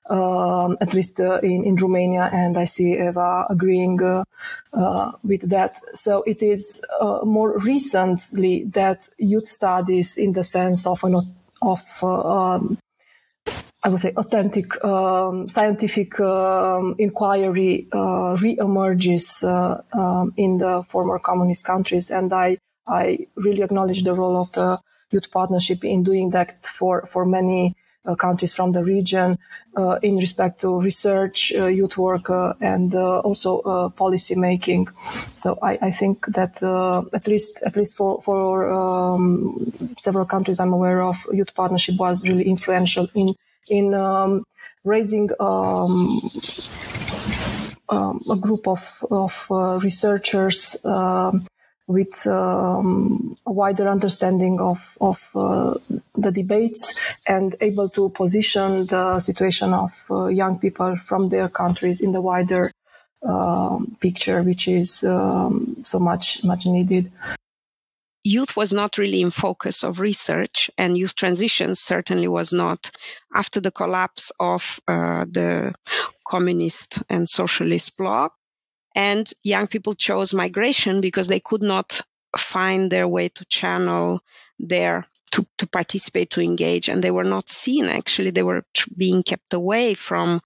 um, 0.09 0.79
at 0.81 0.95
least 0.95 1.21
uh, 1.21 1.39
in 1.43 1.65
in 1.65 1.77
Romania, 1.77 2.31
and 2.33 2.57
I 2.57 2.65
see 2.65 2.95
Eva 2.95 3.47
agreeing 3.51 4.01
uh, 4.01 5.13
with 5.23 5.51
that. 5.51 5.81
So 5.95 6.23
it 6.23 6.43
is 6.43 6.83
more 7.25 7.59
recently 7.59 8.65
that 8.73 9.09
youth 9.19 9.47
studies, 9.47 10.17
in 10.17 10.33
the 10.33 10.45
sense 10.45 10.87
of 10.87 11.05
an 11.05 11.17
of 11.61 11.83
um, 12.03 12.79
I 13.85 13.91
would 13.91 14.01
say 14.01 14.13
authentic 14.17 14.83
um, 14.83 15.47
scientific 15.47 16.19
um, 16.19 16.95
inquiry 16.99 17.87
uh, 17.93 18.35
re-emerges 18.41 19.43
uh, 19.43 19.83
um, 19.93 20.33
in 20.39 20.57
the 20.57 20.83
former 20.89 21.19
communist 21.19 21.67
countries, 21.67 22.11
and 22.11 22.33
I 22.33 22.57
I 22.87 23.27
really 23.37 23.63
acknowledge 23.63 24.03
the 24.03 24.15
role 24.15 24.39
of 24.41 24.53
the 24.53 24.79
youth 25.11 25.31
partnership 25.31 25.85
in 25.85 26.03
doing 26.03 26.31
that 26.31 26.65
for, 26.67 27.07
for 27.07 27.25
many 27.25 27.75
uh, 28.07 28.15
countries 28.15 28.53
from 28.53 28.73
the 28.73 28.85
region 28.85 29.39
uh, 29.77 29.99
in 30.03 30.17
respect 30.19 30.61
to 30.61 30.81
research, 30.81 31.53
uh, 31.57 31.67
youth 31.67 31.97
work, 31.97 32.29
uh, 32.29 32.53
and 32.61 32.95
also 32.95 33.91
policy 33.97 34.35
making. 34.35 34.89
So 35.37 35.59
I, 35.63 35.79
I 35.81 35.91
think 35.91 36.27
that 36.27 36.63
at 37.13 37.27
least 37.27 37.63
at 37.65 37.77
least 37.77 37.97
for 37.97 38.23
for 38.23 38.71
um, 38.73 39.73
several 39.99 40.27
countries 40.27 40.59
I'm 40.61 40.73
aware 40.73 41.03
of, 41.03 41.17
youth 41.33 41.55
partnership 41.55 41.97
was 41.97 42.23
really 42.25 42.45
influential 42.45 43.09
in 43.15 43.35
in 43.69 43.95
um, 43.95 44.45
raising. 44.85 45.31
Um, 45.41 46.21
um, 47.89 48.23
a 48.31 48.37
group 48.37 48.67
of, 48.67 48.83
of 49.11 49.83
researchers 49.83 50.77
um, 50.85 51.47
with 51.87 52.27
um, 52.27 53.37
a 53.47 53.53
wider 53.53 53.89
understanding 53.89 54.59
of, 54.61 54.81
of 55.01 55.21
uh, 55.35 55.75
the 56.15 56.31
debates 56.31 56.99
and 57.27 57.55
able 57.61 57.89
to 57.91 58.09
position 58.09 58.87
the 58.87 59.21
situation 59.21 59.75
of 59.75 59.93
uh, 60.11 60.27
young 60.27 60.59
people 60.59 60.97
from 60.97 61.29
their 61.29 61.49
countries 61.49 62.01
in 62.01 62.13
the 62.13 62.23
wider 62.23 62.71
um, 63.23 63.97
picture, 64.01 64.43
which 64.43 64.69
is 64.69 65.05
um, 65.05 65.77
so 65.83 65.99
much 65.99 66.43
much 66.45 66.67
needed. 66.67 67.11
Youth 68.25 68.57
was 68.57 68.73
not 68.73 68.97
really 68.99 69.21
in 69.21 69.31
focus 69.31 69.85
of 69.85 70.01
research, 70.01 70.71
and 70.79 70.97
youth 70.97 71.15
transition 71.15 71.75
certainly 71.75 72.27
was 72.27 72.53
not. 72.53 72.91
After 73.35 73.61
the 73.61 73.71
collapse 73.71 74.33
of 74.41 74.81
uh, 74.89 75.27
the 75.31 75.75
communist 76.27 77.03
and 77.11 77.29
socialist 77.29 77.97
bloc, 77.99 78.33
and 78.95 79.31
young 79.43 79.67
people 79.67 79.95
chose 79.95 80.33
migration 80.33 81.01
because 81.01 81.29
they 81.29 81.41
could 81.41 81.63
not 81.63 82.01
find 82.39 82.91
their 82.91 83.07
way 83.07 83.29
to 83.29 83.45
channel 83.45 84.21
their 84.59 85.05
to, 85.33 85.47
to 85.59 85.67
participate 85.67 86.31
to 86.31 86.41
engage 86.41 86.89
and 86.89 87.03
they 87.03 87.11
were 87.11 87.25
not 87.25 87.49
seen 87.49 87.87
actually 87.87 88.31
they 88.31 88.43
were 88.43 88.63
being 88.97 89.23
kept 89.25 89.53
away 89.53 89.95
from 89.95 90.41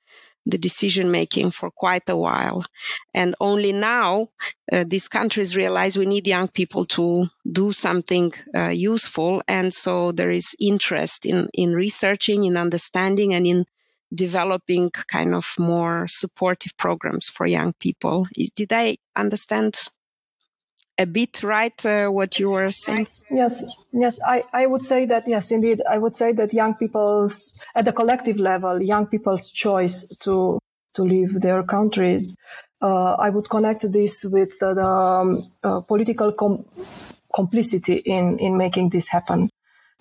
the 0.48 0.58
decision 0.58 1.10
making 1.10 1.50
for 1.50 1.70
quite 1.70 2.08
a 2.08 2.16
while 2.16 2.64
and 3.14 3.34
only 3.38 3.72
now 3.72 4.28
uh, 4.72 4.84
these 4.86 5.08
countries 5.08 5.56
realize 5.56 5.96
we 5.96 6.06
need 6.06 6.26
young 6.26 6.48
people 6.48 6.84
to 6.86 7.26
do 7.50 7.70
something 7.72 8.32
uh, 8.54 8.68
useful 8.68 9.42
and 9.46 9.72
so 9.72 10.12
there 10.12 10.30
is 10.30 10.56
interest 10.58 11.26
in 11.26 11.48
in 11.52 11.72
researching 11.74 12.44
in 12.44 12.56
understanding 12.56 13.34
and 13.34 13.46
in 13.46 13.64
developing 14.14 14.90
kind 14.90 15.34
of 15.34 15.54
more 15.58 16.06
supportive 16.08 16.76
programs 16.76 17.28
for 17.28 17.46
young 17.46 17.72
people. 17.74 18.26
Did 18.56 18.72
I 18.72 18.96
understand 19.14 19.76
a 20.98 21.06
bit 21.06 21.42
right 21.42 21.86
uh, 21.86 22.08
what 22.08 22.38
you 22.38 22.50
were 22.50 22.70
saying? 22.70 23.08
Yes, 23.30 23.64
yes, 23.92 24.20
I, 24.26 24.44
I 24.52 24.66
would 24.66 24.82
say 24.82 25.06
that, 25.06 25.28
yes, 25.28 25.50
indeed. 25.50 25.82
I 25.88 25.98
would 25.98 26.14
say 26.14 26.32
that 26.32 26.52
young 26.52 26.74
people's, 26.74 27.58
at 27.74 27.84
the 27.84 27.92
collective 27.92 28.38
level, 28.38 28.82
young 28.82 29.06
people's 29.06 29.50
choice 29.50 30.06
to, 30.18 30.58
to 30.94 31.02
leave 31.02 31.40
their 31.40 31.62
countries. 31.62 32.36
Uh, 32.80 33.12
I 33.14 33.30
would 33.30 33.48
connect 33.48 33.90
this 33.90 34.24
with 34.24 34.58
the, 34.58 34.74
the 34.74 34.84
um, 34.84 35.42
uh, 35.62 35.80
political 35.80 36.32
com- 36.32 36.64
complicity 37.34 37.94
in, 37.94 38.38
in 38.38 38.56
making 38.56 38.90
this 38.90 39.08
happen 39.08 39.50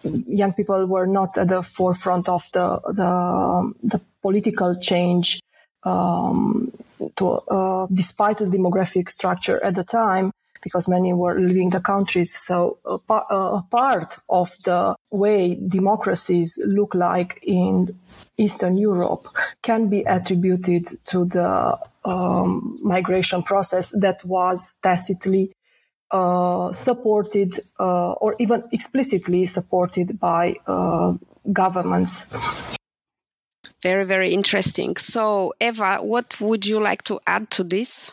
young 0.03 0.53
people 0.53 0.85
were 0.85 1.07
not 1.07 1.37
at 1.37 1.47
the 1.47 1.63
forefront 1.63 2.29
of 2.29 2.43
the 2.53 2.79
the, 2.85 3.73
the 3.83 4.01
political 4.21 4.79
change 4.79 5.41
um, 5.83 6.71
to, 7.15 7.29
uh, 7.29 7.87
despite 7.91 8.37
the 8.37 8.45
demographic 8.45 9.09
structure 9.09 9.63
at 9.63 9.75
the 9.75 9.83
time 9.83 10.31
because 10.63 10.87
many 10.87 11.13
were 11.13 11.39
leaving 11.39 11.69
the 11.69 11.79
countries. 11.79 12.35
So 12.35 12.79
a, 12.85 12.97
par- 12.97 13.27
a, 13.29 13.61
part 13.63 14.17
of 14.29 14.51
the 14.63 14.95
way 15.11 15.55
democracies 15.55 16.59
look 16.63 16.95
like 16.95 17.39
in 17.43 17.97
Eastern 18.37 18.77
Europe 18.77 19.27
can 19.61 19.89
be 19.89 20.01
attributed 20.03 20.87
to 21.07 21.25
the 21.25 21.77
um, 22.05 22.77
migration 22.81 23.43
process 23.43 23.91
that 23.91 24.23
was 24.23 24.71
tacitly 24.81 25.53
uh, 26.11 26.71
supported 26.71 27.53
uh, 27.79 28.13
or 28.13 28.35
even 28.39 28.63
explicitly 28.71 29.45
supported 29.45 30.19
by 30.19 30.55
uh, 30.65 31.13
governments. 31.51 32.25
Very, 33.81 34.05
very 34.05 34.33
interesting. 34.33 34.95
So, 34.95 35.53
Eva, 35.59 35.97
what 35.97 36.39
would 36.41 36.65
you 36.65 36.79
like 36.79 37.03
to 37.03 37.19
add 37.27 37.51
to 37.51 37.63
this? 37.63 38.11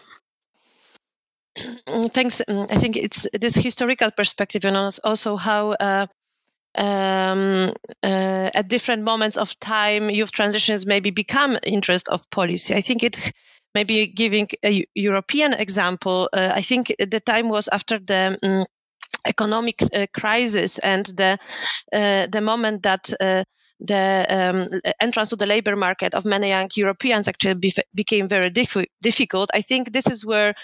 Mm, 1.58 2.12
thanks. 2.12 2.42
Mm, 2.48 2.66
I 2.70 2.78
think 2.78 2.96
it's 2.96 3.28
this 3.32 3.54
historical 3.54 4.10
perspective 4.10 4.64
and 4.64 4.76
also 5.04 5.36
how 5.36 5.72
uh, 5.72 6.06
um, 6.76 7.72
uh, 8.02 8.50
at 8.54 8.68
different 8.68 9.04
moments 9.04 9.36
of 9.38 9.58
time 9.60 10.10
youth 10.10 10.32
transitions 10.32 10.86
maybe 10.86 11.10
become 11.10 11.58
interest 11.64 12.08
of 12.08 12.28
policy. 12.30 12.74
I 12.74 12.82
think 12.82 13.02
it 13.04 13.32
maybe 13.74 14.06
giving 14.08 14.48
a 14.64 14.86
European 14.94 15.54
example, 15.54 16.28
uh, 16.32 16.52
I 16.54 16.62
think 16.62 16.94
the 16.98 17.20
time 17.20 17.48
was 17.50 17.68
after 17.68 17.98
the 17.98 18.38
um, 18.42 18.66
economic 19.26 19.82
uh, 19.82 20.06
crisis 20.14 20.78
and 20.78 21.06
the 21.06 21.38
uh, 21.92 22.26
the 22.28 22.40
moment 22.40 22.82
that 22.84 23.12
uh, 23.20 23.44
the 23.80 24.26
um, 24.30 24.80
entrance 25.00 25.30
to 25.30 25.36
the 25.36 25.46
labor 25.46 25.76
market 25.76 26.14
of 26.14 26.24
many 26.24 26.48
young 26.48 26.70
Europeans 26.74 27.28
actually 27.28 27.54
be- 27.54 27.74
became 27.94 28.28
very 28.28 28.50
diff- 28.50 28.86
difficult. 29.02 29.50
I 29.52 29.60
think 29.62 29.92
this 29.92 30.06
is 30.06 30.24
where 30.24 30.54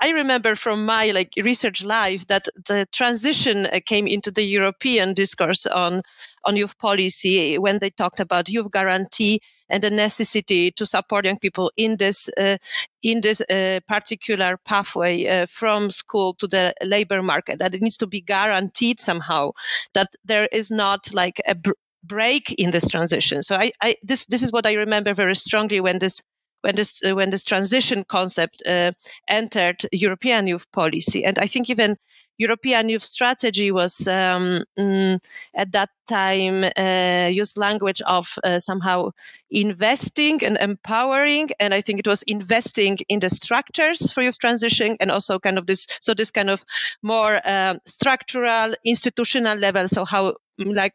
I 0.00 0.10
remember 0.10 0.54
from 0.54 0.86
my 0.86 1.10
like 1.10 1.32
research 1.42 1.82
life 1.82 2.26
that 2.28 2.46
the 2.66 2.86
transition 2.92 3.66
uh, 3.66 3.80
came 3.84 4.06
into 4.06 4.30
the 4.30 4.42
European 4.42 5.14
discourse 5.14 5.66
on 5.66 6.02
on 6.44 6.56
youth 6.56 6.78
policy 6.78 7.58
when 7.58 7.78
they 7.78 7.90
talked 7.90 8.20
about 8.20 8.48
youth 8.48 8.70
guarantee 8.70 9.40
and 9.70 9.82
the 9.82 9.90
necessity 9.90 10.70
to 10.70 10.86
support 10.86 11.26
young 11.26 11.38
people 11.38 11.70
in 11.76 11.96
this 11.96 12.30
uh, 12.38 12.56
in 13.02 13.20
this 13.20 13.40
uh, 13.40 13.80
particular 13.86 14.56
pathway 14.64 15.26
uh, 15.26 15.46
from 15.46 15.90
school 15.90 16.34
to 16.34 16.46
the 16.46 16.74
labor 16.82 17.22
market 17.22 17.58
that 17.58 17.74
it 17.74 17.82
needs 17.82 17.98
to 17.98 18.06
be 18.06 18.20
guaranteed 18.20 19.00
somehow 19.00 19.50
that 19.94 20.08
there 20.24 20.46
is 20.50 20.70
not 20.70 21.12
like 21.12 21.40
a 21.46 21.54
br- 21.54 21.72
break 22.08 22.54
in 22.54 22.70
this 22.70 22.88
transition. 22.88 23.42
So 23.42 23.56
I, 23.56 23.72
I, 23.80 23.96
this 24.02 24.26
this 24.26 24.42
is 24.42 24.52
what 24.52 24.66
I 24.66 24.74
remember 24.74 25.14
very 25.14 25.36
strongly 25.36 25.80
when 25.80 25.98
this 25.98 26.22
when 26.62 26.74
this 26.74 27.02
uh, 27.04 27.14
when 27.14 27.30
this 27.30 27.44
transition 27.44 28.04
concept 28.04 28.62
uh, 28.66 28.92
entered 29.28 29.86
European 29.92 30.46
youth 30.46 30.66
policy, 30.72 31.24
and 31.24 31.38
I 31.38 31.46
think 31.46 31.70
even 31.70 31.96
European 32.38 32.88
youth 32.88 33.02
strategy 33.02 33.72
was 33.72 34.06
um, 34.06 34.62
mm, 34.78 35.18
at 35.54 35.72
that 35.72 35.90
time 36.08 36.64
uh, 36.64 37.28
used 37.28 37.58
language 37.58 38.00
of 38.02 38.38
uh, 38.44 38.60
somehow 38.60 39.10
investing 39.50 40.44
and 40.44 40.56
empowering, 40.56 41.50
and 41.58 41.74
I 41.74 41.80
think 41.80 41.98
it 41.98 42.06
was 42.06 42.22
investing 42.22 42.98
in 43.08 43.20
the 43.20 43.28
structures 43.28 44.10
for 44.10 44.22
youth 44.22 44.38
transition, 44.38 44.96
and 45.00 45.10
also 45.10 45.38
kind 45.38 45.58
of 45.58 45.66
this 45.66 45.86
so 46.00 46.14
this 46.14 46.30
kind 46.30 46.50
of 46.50 46.64
more 47.02 47.40
um, 47.44 47.78
structural 47.86 48.74
institutional 48.84 49.58
level. 49.58 49.88
So 49.88 50.04
how 50.04 50.34
like 50.58 50.94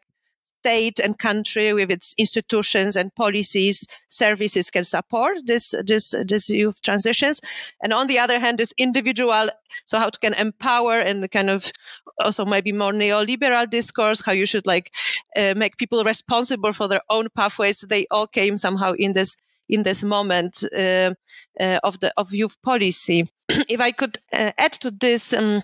state 0.64 0.98
and 0.98 1.18
country 1.18 1.74
with 1.74 1.90
its 1.90 2.14
institutions 2.16 2.96
and 2.96 3.14
policies, 3.14 3.86
services 4.08 4.70
can 4.70 4.84
support 4.84 5.36
this, 5.44 5.74
this, 5.84 6.14
this 6.26 6.48
youth 6.48 6.80
transitions. 6.80 7.42
And 7.82 7.92
on 7.92 8.06
the 8.06 8.20
other 8.20 8.38
hand, 8.38 8.56
this 8.56 8.72
individual, 8.78 9.50
so 9.84 9.98
how 9.98 10.08
it 10.08 10.18
can 10.20 10.32
empower 10.32 10.94
and 10.94 11.30
kind 11.30 11.50
of 11.50 11.70
also 12.18 12.46
maybe 12.46 12.72
more 12.72 12.92
neoliberal 12.92 13.68
discourse, 13.68 14.24
how 14.24 14.32
you 14.32 14.46
should 14.46 14.66
like 14.66 14.90
uh, 15.36 15.52
make 15.54 15.76
people 15.76 16.02
responsible 16.02 16.72
for 16.72 16.88
their 16.88 17.02
own 17.10 17.28
pathways. 17.36 17.80
They 17.80 18.06
all 18.10 18.26
came 18.26 18.56
somehow 18.56 18.92
in 18.92 19.12
this 19.12 19.36
in 19.68 19.82
this 19.82 20.02
moment 20.02 20.62
uh, 20.64 21.14
uh, 21.60 21.78
of 21.82 22.00
the 22.00 22.12
of 22.16 22.32
youth 22.32 22.56
policy. 22.62 23.28
if 23.68 23.80
I 23.80 23.92
could 23.92 24.18
uh, 24.32 24.52
add 24.56 24.72
to 24.80 24.90
this 24.90 25.34
um, 25.34 25.62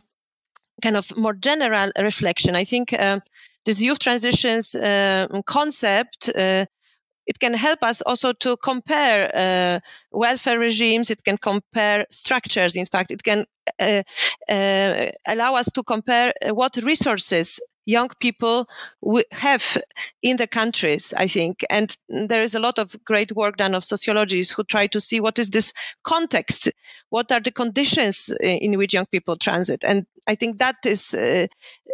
kind 0.82 0.96
of 0.96 1.16
more 1.16 1.34
general 1.34 1.90
reflection, 1.98 2.54
I 2.54 2.64
think 2.64 2.92
uh, 2.92 3.20
this 3.64 3.80
youth 3.80 3.98
transitions 3.98 4.74
uh, 4.74 5.26
concept 5.46 6.28
uh, 6.28 6.66
it 7.26 7.38
can 7.38 7.54
help 7.54 7.82
us 7.82 8.02
also 8.02 8.32
to 8.32 8.56
compare 8.56 9.30
uh, 9.34 9.80
welfare 10.10 10.58
regimes. 10.58 11.10
It 11.10 11.22
can 11.22 11.36
compare 11.38 12.06
structures. 12.10 12.76
In 12.76 12.86
fact, 12.86 13.12
it 13.12 13.22
can 13.22 13.44
uh, 13.78 14.02
uh, 14.48 15.06
allow 15.26 15.54
us 15.54 15.70
to 15.74 15.82
compare 15.84 16.32
what 16.50 16.76
resources 16.78 17.60
young 17.86 18.10
people 18.20 18.68
have 19.32 19.78
in 20.22 20.36
the 20.36 20.46
countries, 20.46 21.14
I 21.16 21.26
think. 21.26 21.64
And 21.68 21.94
there 22.08 22.42
is 22.42 22.54
a 22.54 22.60
lot 22.60 22.78
of 22.78 22.94
great 23.04 23.32
work 23.32 23.56
done 23.56 23.74
of 23.74 23.84
sociologists 23.84 24.52
who 24.52 24.64
try 24.64 24.86
to 24.88 25.00
see 25.00 25.20
what 25.20 25.38
is 25.38 25.50
this 25.50 25.72
context, 26.02 26.70
what 27.08 27.32
are 27.32 27.40
the 27.40 27.50
conditions 27.50 28.30
in 28.40 28.76
which 28.78 28.94
young 28.94 29.06
people 29.06 29.36
transit. 29.36 29.84
And 29.84 30.06
I 30.26 30.34
think 30.34 30.58
that 30.58 30.76
is 30.84 31.14
an 31.14 31.48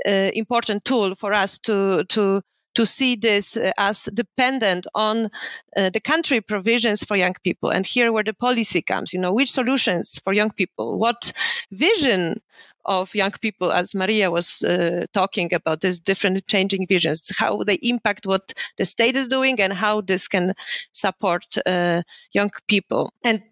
important 0.05 0.85
tool 0.85 1.15
for 1.15 1.33
us 1.33 1.59
to, 1.61 2.05
to 2.05 2.43
to 2.77 2.85
see 2.85 3.17
this 3.17 3.57
as 3.79 4.03
dependent 4.03 4.87
on 4.95 5.31
uh, 5.77 5.91
the 5.91 6.01
country 6.01 6.43
provisions 6.43 7.03
for 7.03 7.17
young 7.17 7.35
people. 7.43 7.71
And 7.71 7.87
here 7.87 8.13
where 8.13 8.23
the 8.23 8.35
policy 8.35 8.83
comes, 8.83 9.15
you 9.15 9.19
know, 9.19 9.33
which 9.33 9.51
solutions 9.51 10.21
for 10.23 10.35
young 10.35 10.51
people, 10.51 10.99
what 10.99 11.33
vision 11.73 12.41
of 12.87 13.15
young 13.15 13.33
people, 13.33 13.73
as 13.73 13.95
Maria 13.95 14.31
was 14.31 14.63
uh, 14.63 15.07
talking 15.13 15.53
about, 15.53 15.81
these 15.81 15.99
different 15.99 16.47
changing 16.47 16.87
visions, 16.87 17.33
how 17.37 17.63
they 17.63 17.79
impact 17.83 18.27
what 18.27 18.55
the 18.79 18.85
state 18.85 19.17
is 19.17 19.29
doing 19.29 19.61
and 19.61 19.73
how 19.73 20.01
this 20.01 20.29
can 20.29 20.55
support 20.93 21.45
uh, 21.67 22.03
young 22.33 22.51
people. 22.67 23.13
And 23.25 23.43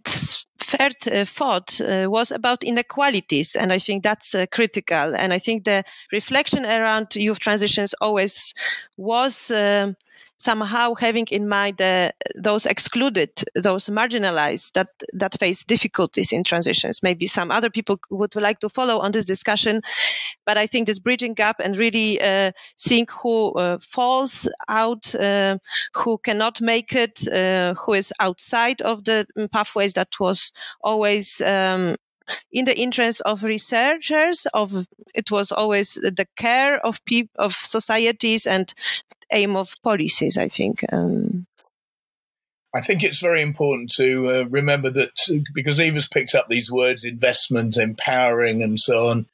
third 0.59 0.97
uh, 1.11 1.25
thought 1.25 1.81
uh, 1.81 2.07
was 2.09 2.33
about 2.33 2.65
inequalities, 2.65 3.57
and 3.57 3.73
I 3.73 3.79
think 3.79 4.03
that's 4.03 4.35
uh, 4.35 4.47
critical. 4.51 5.15
And 5.15 5.33
I 5.33 5.39
think 5.39 5.65
the 5.65 5.85
reflection 6.13 6.65
around 6.65 7.17
youth 7.17 7.39
transitions 7.39 7.95
always 8.01 8.55
was 8.97 9.51
um, 9.51 9.97
somehow 10.37 10.95
having 10.95 11.27
in 11.31 11.49
mind 11.49 11.81
uh, 11.81 12.11
those 12.35 12.67
excluded, 12.67 13.31
those 13.55 13.87
marginalized 13.87 14.73
that, 14.73 14.89
that 15.13 15.39
face 15.39 15.65
difficulties 15.65 16.33
in 16.33 16.45
transitions. 16.45 17.03
Maybe 17.03 17.27
some 17.27 17.51
other 17.51 17.71
people 17.71 17.99
would 18.11 18.35
like 18.37 18.61
to 18.61 18.69
follow 18.69 18.99
on 18.99 19.13
this 19.13 19.25
discussion, 19.25 19.83
but 20.47 20.57
I 20.57 20.67
think 20.67 20.87
this 20.87 20.99
bridging 20.99 21.35
gap 21.35 21.61
and 21.61 21.77
really 21.77 22.21
uh, 22.21 22.53
seeing 22.77 23.07
who 23.23 23.53
uh, 23.53 23.79
falls 23.79 24.49
out, 24.69 25.15
uh, 25.15 25.59
who 25.95 26.19
cannot 26.19 26.61
make 26.61 26.95
it, 26.95 27.27
uh, 27.29 27.75
who 27.75 27.95
is 27.95 28.13
outside 28.19 28.83
of 28.83 29.05
the 29.05 29.27
pathways 29.53 29.95
that 29.95 30.19
was 30.21 30.53
always 30.83 31.41
um, 31.41 31.97
in 32.53 32.65
the 32.65 32.79
interest 32.79 33.21
of 33.23 33.43
researchers 33.43 34.47
of 34.53 34.73
it 35.15 35.31
was 35.31 35.53
always 35.53 35.95
the 35.95 36.27
care 36.37 36.85
of 36.85 37.05
people 37.05 37.33
of 37.39 37.53
societies 37.53 38.47
and 38.47 38.73
aim 39.31 39.57
of 39.57 39.75
policies 39.83 40.39
i 40.39 40.49
think 40.49 40.85
um, 40.93 41.47
I 42.75 42.81
think 42.81 43.05
it's 43.05 43.21
very 43.21 43.41
important 43.41 43.93
to 43.93 44.31
uh, 44.31 44.45
remember 44.51 44.91
that 44.91 45.13
because 45.55 45.79
Eva's 45.79 46.09
picked 46.09 46.35
up 46.35 46.49
these 46.49 46.73
words 46.73 47.05
investment, 47.05 47.77
empowering, 47.77 48.65
and 48.65 48.81
so 48.81 49.07
on, 49.07 49.27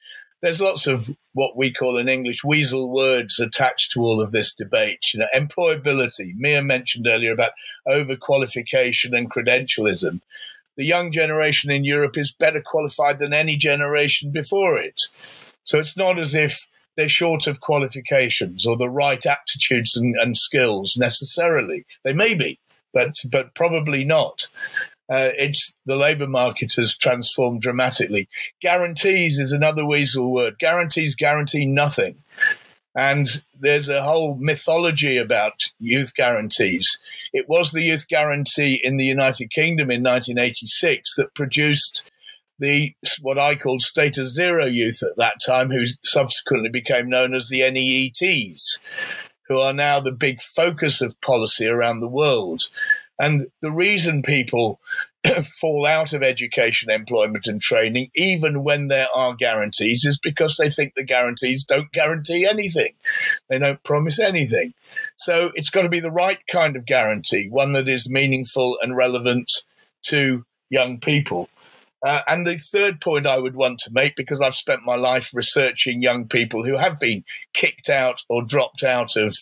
there's 0.42 0.60
lots 0.60 0.86
of 0.86 1.10
what 1.32 1.56
we 1.56 1.72
call 1.72 1.96
in 1.96 2.08
English 2.08 2.44
weasel 2.44 2.90
words 2.90 3.38
attached 3.40 3.92
to 3.92 4.02
all 4.02 4.20
of 4.20 4.32
this 4.32 4.54
debate. 4.54 5.00
You 5.14 5.20
know, 5.20 5.26
employability. 5.34 6.34
Mia 6.36 6.62
mentioned 6.62 7.06
earlier 7.06 7.32
about 7.32 7.52
overqualification 7.88 9.16
and 9.16 9.30
credentialism 9.30 10.20
the 10.80 10.86
young 10.86 11.12
generation 11.12 11.70
in 11.70 11.84
Europe 11.84 12.16
is 12.16 12.32
better 12.32 12.62
qualified 12.64 13.18
than 13.18 13.34
any 13.34 13.54
generation 13.54 14.30
before 14.30 14.78
it. 14.78 14.98
So 15.62 15.78
it's 15.78 15.94
not 15.94 16.18
as 16.18 16.34
if 16.34 16.66
they're 16.96 17.06
short 17.06 17.46
of 17.46 17.60
qualifications 17.60 18.64
or 18.64 18.78
the 18.78 18.88
right 18.88 19.26
aptitudes 19.26 19.94
and, 19.94 20.14
and 20.18 20.34
skills 20.38 20.96
necessarily. 20.96 21.84
They 22.02 22.14
may 22.14 22.32
be, 22.32 22.58
but 22.94 23.16
but 23.30 23.54
probably 23.54 24.06
not. 24.06 24.48
Uh, 25.12 25.32
it's 25.36 25.74
the 25.84 25.96
labour 25.96 26.26
market 26.26 26.72
has 26.78 26.96
transformed 26.96 27.60
dramatically. 27.60 28.26
Guarantees 28.62 29.38
is 29.38 29.52
another 29.52 29.84
weasel 29.84 30.32
word. 30.32 30.58
Guarantees 30.58 31.14
guarantee 31.14 31.66
nothing. 31.66 32.22
And 32.94 33.28
there's 33.58 33.88
a 33.88 34.02
whole 34.02 34.34
mythology 34.34 35.16
about 35.16 35.54
youth 35.78 36.14
guarantees. 36.14 36.98
It 37.32 37.48
was 37.48 37.70
the 37.70 37.82
youth 37.82 38.08
guarantee 38.08 38.80
in 38.82 38.96
the 38.96 39.04
United 39.04 39.50
Kingdom 39.50 39.90
in 39.90 40.02
1986 40.02 41.14
that 41.16 41.34
produced 41.34 42.10
the 42.58 42.94
what 43.22 43.38
I 43.38 43.54
called 43.56 43.80
status 43.80 44.34
zero 44.34 44.66
youth 44.66 45.02
at 45.02 45.16
that 45.16 45.40
time, 45.44 45.70
who 45.70 45.86
subsequently 46.04 46.68
became 46.68 47.08
known 47.08 47.34
as 47.34 47.48
the 47.48 47.60
NEETs, 47.60 48.78
who 49.48 49.58
are 49.58 49.72
now 49.72 50.00
the 50.00 50.12
big 50.12 50.42
focus 50.42 51.00
of 51.00 51.20
policy 51.20 51.66
around 51.66 52.00
the 52.00 52.08
world. 52.08 52.62
And 53.18 53.48
the 53.62 53.72
reason 53.72 54.22
people 54.22 54.80
fall 55.60 55.86
out 55.86 56.12
of 56.12 56.22
education, 56.22 56.90
employment, 56.90 57.46
and 57.46 57.60
training, 57.60 58.10
even 58.14 58.62
when 58.62 58.88
there 58.88 59.08
are 59.14 59.34
guarantees, 59.34 60.04
is 60.04 60.18
because 60.18 60.56
they 60.56 60.70
think 60.70 60.94
the 60.94 61.04
guarantees 61.04 61.64
don't 61.64 61.92
guarantee 61.92 62.46
anything. 62.46 62.94
They 63.48 63.58
don't 63.58 63.82
promise 63.82 64.18
anything. 64.18 64.74
So 65.18 65.50
it's 65.54 65.70
got 65.70 65.82
to 65.82 65.88
be 65.88 66.00
the 66.00 66.10
right 66.10 66.38
kind 66.50 66.76
of 66.76 66.86
guarantee, 66.86 67.48
one 67.50 67.72
that 67.74 67.88
is 67.88 68.08
meaningful 68.08 68.78
and 68.80 68.96
relevant 68.96 69.50
to 70.06 70.44
young 70.70 71.00
people. 71.00 71.48
Uh, 72.02 72.22
and 72.26 72.46
the 72.46 72.56
third 72.56 72.98
point 73.00 73.26
I 73.26 73.38
would 73.38 73.54
want 73.54 73.78
to 73.80 73.92
make, 73.92 74.16
because 74.16 74.40
I've 74.40 74.54
spent 74.54 74.84
my 74.86 74.96
life 74.96 75.30
researching 75.34 76.00
young 76.00 76.28
people 76.28 76.64
who 76.64 76.76
have 76.76 76.98
been 76.98 77.24
kicked 77.52 77.90
out 77.90 78.22
or 78.28 78.42
dropped 78.42 78.82
out 78.82 79.16
of 79.16 79.36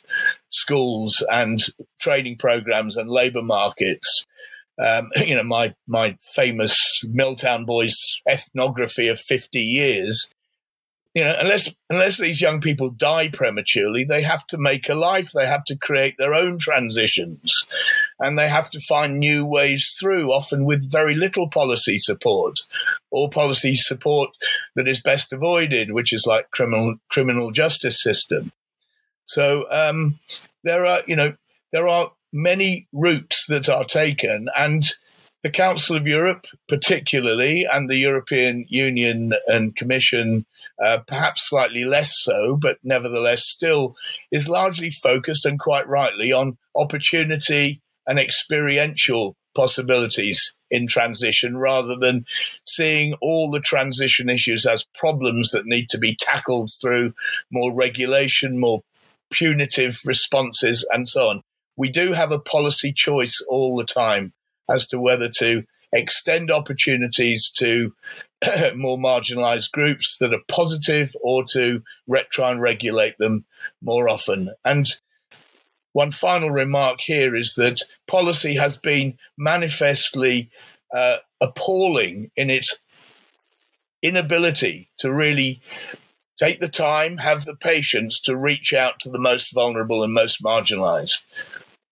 schools 0.51 1.25
and 1.31 1.61
training 2.01 2.37
programs 2.39 2.97
and 2.97 3.09
labor 3.09 3.43
markets, 3.43 4.27
um, 4.79 5.09
you 5.17 5.37
know, 5.37 5.45
my 5.45 5.75
my 5.87 6.17
famous 6.35 6.77
Milltown 7.05 7.65
Boys 7.65 7.97
ethnography 8.29 9.09
of 9.09 9.21
50 9.21 9.61
years 9.61 10.29
you 11.19 11.25
know, 11.25 11.35
unless 11.41 11.69
unless 11.91 12.19
these 12.19 12.41
young 12.41 12.61
people 12.61 12.91
die 12.91 13.29
prematurely, 13.33 14.05
they 14.05 14.23
have 14.23 14.47
to 14.49 14.57
make 14.57 14.89
a 14.89 14.95
life. 14.95 15.33
They 15.33 15.47
have 15.47 15.65
to 15.65 15.77
create 15.77 16.15
their 16.17 16.33
own 16.33 16.59
transitions, 16.59 17.51
and 18.21 18.39
they 18.39 18.49
have 18.49 18.71
to 18.71 18.81
find 18.81 19.19
new 19.19 19.45
ways 19.45 19.97
through. 19.99 20.33
Often 20.33 20.65
with 20.65 20.93
very 20.93 21.17
little 21.17 21.49
policy 21.49 21.99
support, 21.99 22.55
or 23.11 23.31
policy 23.31 23.77
support 23.77 24.31
that 24.77 24.87
is 24.87 25.03
best 25.03 25.33
avoided, 25.33 25.93
which 25.93 26.13
is 26.13 26.25
like 26.25 26.53
criminal 26.53 26.97
criminal 27.09 27.51
justice 27.51 28.01
system. 28.01 28.53
So 29.25 29.65
um, 29.71 30.21
there 30.63 30.87
are, 30.87 31.03
you 31.09 31.17
know, 31.17 31.35
there 31.73 31.89
are 31.89 32.13
many 32.33 32.87
routes 32.93 33.45
that 33.49 33.69
are 33.69 33.85
taken, 33.85 34.49
and 34.57 34.85
the 35.43 35.51
Council 35.51 35.97
of 35.97 36.07
Europe, 36.07 36.47
particularly, 36.69 37.65
and 37.65 37.89
the 37.89 37.97
European 37.99 38.67
Union 38.69 39.33
and 39.47 39.77
Commission 39.77 40.45
uh, 40.83 40.99
perhaps 41.07 41.49
slightly 41.49 41.85
less 41.85 42.13
so, 42.23 42.57
but 42.61 42.79
nevertheless 42.85 43.45
still 43.47 43.97
is 44.31 44.49
largely 44.49 44.91
focused 44.91 45.45
and 45.45 45.59
quite 45.59 45.89
rightly 45.89 46.33
on 46.33 46.57
opportunity 46.77 47.81
and 48.07 48.19
experiential 48.19 49.37
possibilities 49.55 50.55
in 50.71 50.87
transition 50.87 51.57
rather 51.57 51.97
than 51.97 52.25
seeing 52.65 53.15
all 53.21 53.51
the 53.51 53.61
transition 53.61 54.29
issues 54.29 54.67
as 54.67 54.87
problems 54.95 55.51
that 55.51 55.67
need 55.67 55.89
to 55.89 55.99
be 55.99 56.15
tackled 56.15 56.71
through 56.81 57.13
more 57.51 57.75
regulation, 57.75 58.59
more 58.59 58.83
punitive 59.31 60.01
responses, 60.05 60.87
and 60.93 61.09
so 61.09 61.29
on. 61.29 61.43
We 61.79 61.89
do 61.89 62.13
have 62.13 62.33
a 62.33 62.41
policy 62.41 62.93
choice 62.93 63.41
all 63.49 63.77
the 63.77 63.85
time 63.85 64.35
as 64.69 64.87
to 64.89 65.01
whether 65.01 65.31
to 65.39 65.63
extend 65.93 66.51
opportunities 66.51 67.51
to 67.57 67.95
more 68.75 68.99
marginalized 68.99 69.71
groups 69.71 70.19
that 70.19 70.35
are 70.35 70.43
positive 70.49 71.15
or 71.23 71.45
to 71.53 71.83
try 72.31 72.51
and 72.51 72.61
regulate 72.61 73.17
them 73.19 73.45
more 73.81 74.09
often. 74.09 74.53
And 74.65 74.87
one 75.93 76.11
final 76.11 76.51
remark 76.51 77.01
here 77.01 77.35
is 77.35 77.55
that 77.55 77.81
policy 78.07 78.55
has 78.55 78.77
been 78.77 79.17
manifestly 79.39 80.51
uh, 80.93 81.19
appalling 81.41 82.31
in 82.37 82.51
its 82.51 82.81
inability 84.03 84.91
to 84.99 85.13
really 85.13 85.61
take 86.39 86.61
the 86.61 86.69
time, 86.69 87.19
have 87.19 87.45
the 87.45 87.57
patience 87.57 88.21
to 88.21 88.37
reach 88.37 88.73
out 88.73 89.01
to 89.01 89.11
the 89.11 89.19
most 89.19 89.53
vulnerable 89.53 90.03
and 90.03 90.13
most 90.13 90.43
marginalized. 90.43 91.21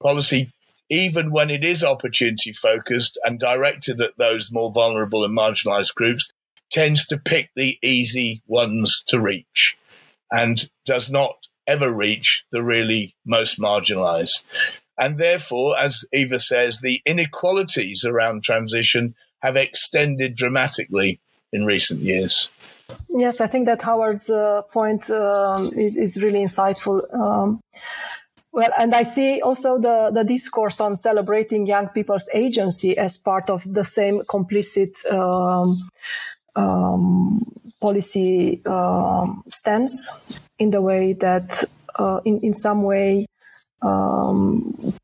Policy 0.03 0.53
even 0.89 1.31
when 1.31 1.51
it 1.51 1.65
is 1.65 1.83
opportunity 1.83 2.53
focused 2.53 3.19
and 3.25 3.39
directed 3.39 4.01
at 4.01 4.17
those 4.19 4.53
more 4.53 4.73
vulnerable 4.73 5.25
and 5.25 5.37
marginalized 5.37 5.95
groups, 5.95 6.31
tends 6.71 7.07
to 7.07 7.19
pick 7.19 7.51
the 7.55 7.79
easy 7.83 8.43
ones 8.47 9.03
to 9.09 9.21
reach 9.21 9.77
and 10.31 10.69
does 10.85 11.11
not 11.11 11.37
ever 11.67 11.93
reach 11.93 12.45
the 12.53 12.63
really 12.63 13.15
most 13.25 13.59
marginalized. 13.59 14.43
And 14.99 15.19
therefore, 15.19 15.79
as 15.79 16.05
Eva 16.13 16.39
says, 16.39 16.81
the 16.81 17.01
inequalities 17.05 18.05
around 18.05 18.45
transition 18.45 19.15
have 19.43 19.57
extended 19.57 20.35
dramatically 20.35 21.21
in 21.53 21.65
recent 21.65 22.01
years. 22.01 22.49
Yes, 23.09 23.41
I 23.41 23.47
think 23.47 23.67
that 23.67 23.83
Howard's 23.83 24.31
uh, 24.31 24.63
point 24.71 25.11
um, 25.11 25.65
is, 25.77 25.97
is 25.97 26.23
really 26.23 26.41
insightful. 26.41 27.03
Um, 27.13 27.61
well, 28.57 28.71
and 28.79 28.95
I 28.95 29.03
see 29.03 29.43
also 29.43 29.79
the, 29.79 30.11
the 30.11 30.25
discourse 30.25 30.81
on 30.81 30.97
celebrating 30.97 31.67
young 31.67 31.89
people's 31.89 32.27
agency 32.33 32.97
as 32.97 33.19
part 33.19 33.51
of 33.51 33.63
the 33.71 33.85
same 33.85 34.23
complicit 34.23 34.95
um, 35.13 35.77
um, 36.57 37.43
policy 37.83 38.63
um, 38.65 39.45
stance 39.53 40.41
in 40.59 40.71
the 40.71 40.81
way 40.81 41.13
that, 41.13 41.65
uh, 41.97 42.21
in, 42.25 42.41
in 42.41 42.55
some 42.55 42.83
way, 42.83 43.27
um, 43.83 44.95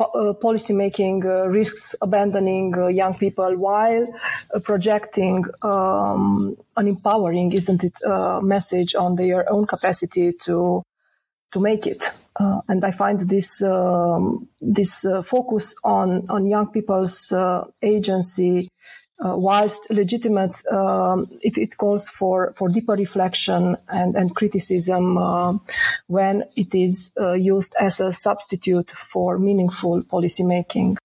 uh, 0.00 0.32
policy 0.32 0.72
making 0.72 1.24
uh, 1.24 1.44
risks 1.46 1.94
abandoning 2.02 2.76
uh, 2.76 2.88
young 2.88 3.14
people 3.14 3.56
while 3.56 4.08
uh, 4.52 4.58
projecting 4.58 5.44
um, 5.62 6.56
an 6.76 6.88
empowering, 6.88 7.52
isn't 7.52 7.84
it, 7.84 7.94
uh, 8.02 8.40
message 8.40 8.96
on 8.96 9.14
their 9.14 9.50
own 9.52 9.66
capacity 9.66 10.32
to 10.32 10.82
to 11.52 11.60
make 11.60 11.86
it. 11.86 12.10
Uh, 12.38 12.60
and 12.68 12.84
I 12.84 12.90
find 12.90 13.20
this 13.20 13.62
um, 13.62 14.48
this 14.60 15.04
uh, 15.04 15.22
focus 15.22 15.74
on 15.82 16.28
on 16.28 16.46
young 16.46 16.70
people's 16.70 17.32
uh, 17.32 17.64
agency, 17.80 18.68
uh, 19.24 19.34
whilst 19.36 19.80
legitimate, 19.90 20.60
um, 20.70 21.28
it, 21.40 21.56
it, 21.56 21.76
calls 21.78 22.08
for 22.08 22.52
for 22.54 22.68
deeper 22.68 22.92
reflection 22.92 23.76
and 23.88 24.14
and 24.14 24.36
criticism 24.36 25.16
uh, 25.16 25.54
when 26.08 26.44
it 26.56 26.74
is 26.74 27.12
uh, 27.18 27.32
used 27.32 27.74
as 27.80 28.00
a 28.00 28.12
substitute 28.12 28.90
for 28.90 29.38
meaningful 29.38 30.02
policy 30.04 30.42
making 30.42 30.98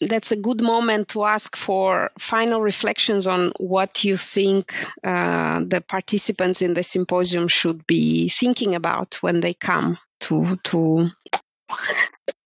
that's 0.00 0.30
a 0.30 0.36
good 0.36 0.62
moment 0.62 1.08
to 1.08 1.24
ask 1.24 1.56
for 1.56 2.12
final 2.20 2.60
reflections 2.60 3.26
on 3.26 3.50
what 3.58 4.04
you 4.04 4.16
think 4.16 4.72
the 5.02 5.82
participants 5.88 6.62
in 6.62 6.72
the 6.72 6.84
symposium 6.84 7.48
should 7.48 7.84
be 7.84 8.28
thinking 8.28 8.76
about 8.76 9.16
when 9.22 9.40
they 9.40 9.54
come 9.54 9.98
to 10.20 10.56
to 10.64 11.10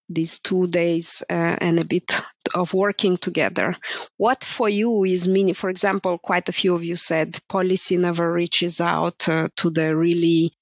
these 0.08 0.40
two 0.40 0.66
days 0.66 1.22
uh, 1.30 1.56
and 1.60 1.78
a 1.78 1.84
bit 1.84 2.22
of 2.54 2.74
working 2.74 3.16
together. 3.16 3.76
What 4.16 4.44
for 4.44 4.68
you 4.68 5.04
is 5.04 5.26
meaning? 5.28 5.54
For 5.54 5.70
example, 5.70 6.18
quite 6.18 6.48
a 6.48 6.52
few 6.52 6.74
of 6.74 6.84
you 6.84 6.96
said 6.96 7.38
policy 7.48 7.96
never 7.96 8.32
reaches 8.32 8.80
out 8.80 9.28
uh, 9.28 9.48
to 9.56 9.70
the 9.70 9.96
really 9.96 10.52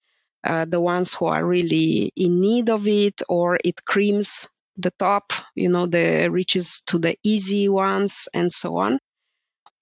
uh, 0.45 0.65
the 0.65 0.81
ones 0.81 1.13
who 1.13 1.27
are 1.27 1.45
really 1.45 2.13
in 2.17 2.41
need 2.41 2.71
of 2.71 2.87
it, 2.87 3.21
or 3.29 3.59
it 3.63 3.85
creams 3.85 4.49
the 4.79 4.91
top, 4.93 5.33
you 5.55 5.69
know, 5.69 5.87
the 5.87 6.29
reaches 6.31 6.83
to 6.87 6.99
the 6.99 7.17
easy 7.23 7.69
ones 7.69 8.29
and 8.33 8.51
so 8.53 8.79
on. 8.79 8.99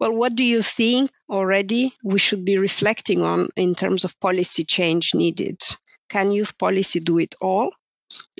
Well, 0.00 0.12
what 0.12 0.34
do 0.34 0.44
you 0.44 0.62
think 0.62 1.10
already 1.28 1.94
we 2.02 2.18
should 2.18 2.44
be 2.44 2.58
reflecting 2.58 3.22
on 3.22 3.48
in 3.56 3.74
terms 3.74 4.04
of 4.04 4.18
policy 4.18 4.64
change 4.64 5.14
needed? 5.14 5.60
Can 6.08 6.32
youth 6.32 6.58
policy 6.58 7.00
do 7.00 7.18
it 7.18 7.34
all? 7.40 7.72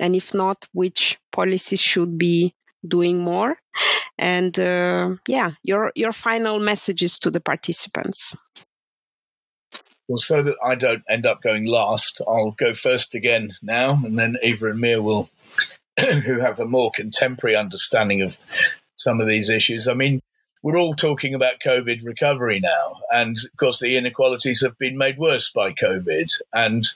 And 0.01 0.15
if 0.17 0.35
not, 0.35 0.67
which 0.73 1.19
policies 1.33 1.81
should 1.81 2.19
be 2.19 2.55
doing 2.87 3.19
more? 3.19 3.57
And 4.19 4.59
uh, 4.59 5.17
yeah, 5.27 5.53
your 5.63 5.93
your 5.95 6.13
final 6.13 6.59
messages 6.59 7.19
to 7.21 7.31
the 7.31 7.41
participants. 7.41 8.35
Well, 10.09 10.19
so 10.19 10.43
that 10.43 10.57
I 10.65 10.75
don't 10.75 11.03
end 11.09 11.27
up 11.27 11.43
going 11.43 11.67
last, 11.67 12.23
I'll 12.27 12.53
go 12.53 12.73
first 12.73 13.15
again 13.15 13.55
now, 13.61 13.93
and 13.93 14.19
then 14.19 14.39
Eva 14.43 14.71
and 14.71 14.81
Mia 14.81 15.03
will 15.03 15.29
who 16.01 16.41
have 16.41 16.61
a 16.61 16.67
more 16.67 16.91
contemporary 16.91 17.57
understanding 17.57 18.23
of 18.23 18.39
some 18.97 19.21
of 19.21 19.29
these 19.29 19.51
issues. 19.51 19.87
I 19.87 19.95
mean, 19.95 20.21
we're 20.63 20.79
all 20.79 20.95
talking 20.95 21.35
about 21.35 21.61
COVID 21.65 22.05
recovery 22.05 22.61
now. 22.61 23.01
And 23.13 23.37
of 23.37 23.57
course, 23.57 23.81
the 23.81 23.97
inequalities 23.97 24.63
have 24.63 24.79
been 24.79 24.99
made 24.99 25.19
worse 25.19 25.51
by 25.51 25.73
COVID. 25.73 26.29
And 26.53 26.87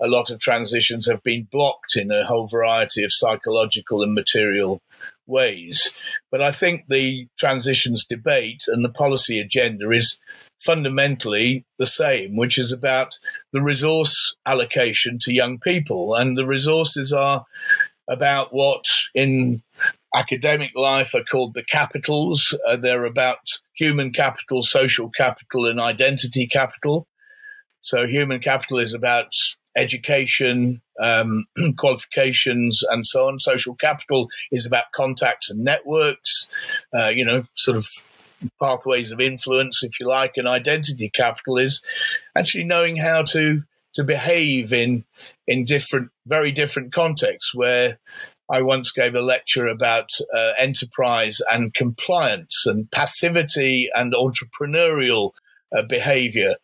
a 0.00 0.06
lot 0.06 0.30
of 0.30 0.40
transitions 0.40 1.06
have 1.06 1.22
been 1.22 1.48
blocked 1.50 1.96
in 1.96 2.10
a 2.10 2.24
whole 2.24 2.46
variety 2.46 3.02
of 3.02 3.10
psychological 3.12 4.02
and 4.02 4.14
material 4.14 4.80
ways. 5.26 5.92
But 6.30 6.40
I 6.42 6.52
think 6.52 6.84
the 6.88 7.28
transitions 7.38 8.06
debate 8.06 8.62
and 8.66 8.84
the 8.84 8.90
policy 8.90 9.40
agenda 9.40 9.90
is 9.90 10.18
fundamentally 10.58 11.64
the 11.78 11.86
same, 11.86 12.36
which 12.36 12.58
is 12.58 12.72
about 12.72 13.18
the 13.52 13.62
resource 13.62 14.34
allocation 14.46 15.18
to 15.22 15.32
young 15.32 15.58
people. 15.58 16.14
And 16.14 16.36
the 16.36 16.46
resources 16.46 17.12
are 17.12 17.44
about 18.08 18.52
what 18.52 18.84
in 19.14 19.62
academic 20.14 20.72
life 20.74 21.14
are 21.14 21.22
called 21.22 21.54
the 21.54 21.62
capitals. 21.62 22.56
Uh, 22.66 22.76
they're 22.76 23.04
about 23.04 23.38
human 23.74 24.12
capital, 24.12 24.62
social 24.62 25.10
capital, 25.10 25.66
and 25.66 25.78
identity 25.78 26.46
capital. 26.46 27.06
So, 27.80 28.06
human 28.06 28.40
capital 28.40 28.78
is 28.78 28.94
about 28.94 29.28
education, 29.76 30.82
um, 31.00 31.46
qualifications, 31.76 32.82
and 32.88 33.06
so 33.06 33.28
on. 33.28 33.38
Social 33.38 33.74
capital 33.74 34.28
is 34.50 34.66
about 34.66 34.92
contacts 34.94 35.50
and 35.50 35.64
networks, 35.64 36.48
uh, 36.96 37.08
you 37.08 37.24
know, 37.24 37.44
sort 37.54 37.76
of 37.76 37.86
pathways 38.60 39.12
of 39.12 39.20
influence, 39.20 39.82
if 39.82 39.98
you 40.00 40.06
like. 40.06 40.32
And 40.36 40.46
identity 40.46 41.10
capital 41.14 41.58
is 41.58 41.82
actually 42.36 42.64
knowing 42.64 42.96
how 42.96 43.22
to 43.22 43.62
to 43.94 44.04
behave 44.04 44.72
in 44.72 45.04
in 45.46 45.64
different, 45.64 46.10
very 46.26 46.52
different 46.52 46.92
contexts. 46.92 47.54
Where 47.54 47.98
I 48.50 48.62
once 48.62 48.92
gave 48.92 49.14
a 49.14 49.20
lecture 49.20 49.66
about 49.66 50.10
uh, 50.34 50.52
enterprise 50.58 51.40
and 51.50 51.74
compliance 51.74 52.64
and 52.66 52.90
passivity 52.90 53.90
and 53.94 54.14
entrepreneurial 54.14 55.32
uh, 55.76 55.82
behavior. 55.82 56.54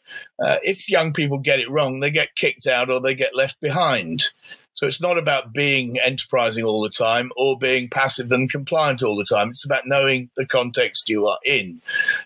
Uh, 0.45 0.59
if 0.62 0.88
young 0.88 1.12
people 1.12 1.38
get 1.38 1.61
it 1.61 1.71
wrong, 1.71 2.01
they 2.01 2.11
get 2.11 2.37
kicked 2.37 2.67
out 2.67 2.90
or 2.90 3.01
they 3.01 3.14
get 3.14 3.37
left 3.37 3.61
behind. 3.61 4.31
So 4.75 4.88
it's 4.88 5.01
not 5.01 5.19
about 5.19 5.53
being 5.53 6.01
enterprising 6.01 6.64
all 6.64 6.83
the 6.83 6.90
time 6.90 7.31
or 7.37 7.57
being 7.57 7.88
passive 7.88 8.33
and 8.33 8.51
compliant 8.51 9.05
all 9.05 9.17
the 9.17 9.25
time. 9.25 9.51
It's 9.51 9.64
about 9.64 9.87
knowing 9.87 10.31
the 10.37 10.46
context 10.46 11.09
you 11.09 11.27
are 11.27 11.38
in. 11.44 11.81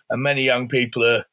And 0.09 0.23
many 0.23 0.43
young 0.43 0.67
people 0.67 1.05
are 1.05 1.27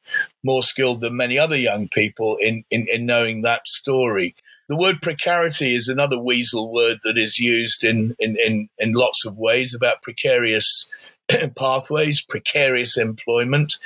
more 0.44 0.62
skilled 0.62 1.00
than 1.00 1.16
many 1.16 1.38
other 1.38 1.56
young 1.56 1.88
people 1.88 2.36
in, 2.36 2.64
in, 2.70 2.86
in 2.92 3.06
knowing 3.06 3.42
that 3.42 3.66
story. 3.66 4.34
The 4.68 4.76
word 4.76 5.00
precarity 5.00 5.74
is 5.74 5.88
another 5.88 6.20
weasel 6.20 6.70
word 6.70 6.98
that 7.04 7.16
is 7.16 7.38
used 7.38 7.82
in, 7.82 8.14
in, 8.18 8.36
in, 8.44 8.68
in 8.78 8.92
lots 8.92 9.24
of 9.24 9.38
ways 9.38 9.74
about 9.74 10.02
precarious 10.02 10.86
pathways, 11.56 12.20
precarious 12.20 12.98
employment. 12.98 13.76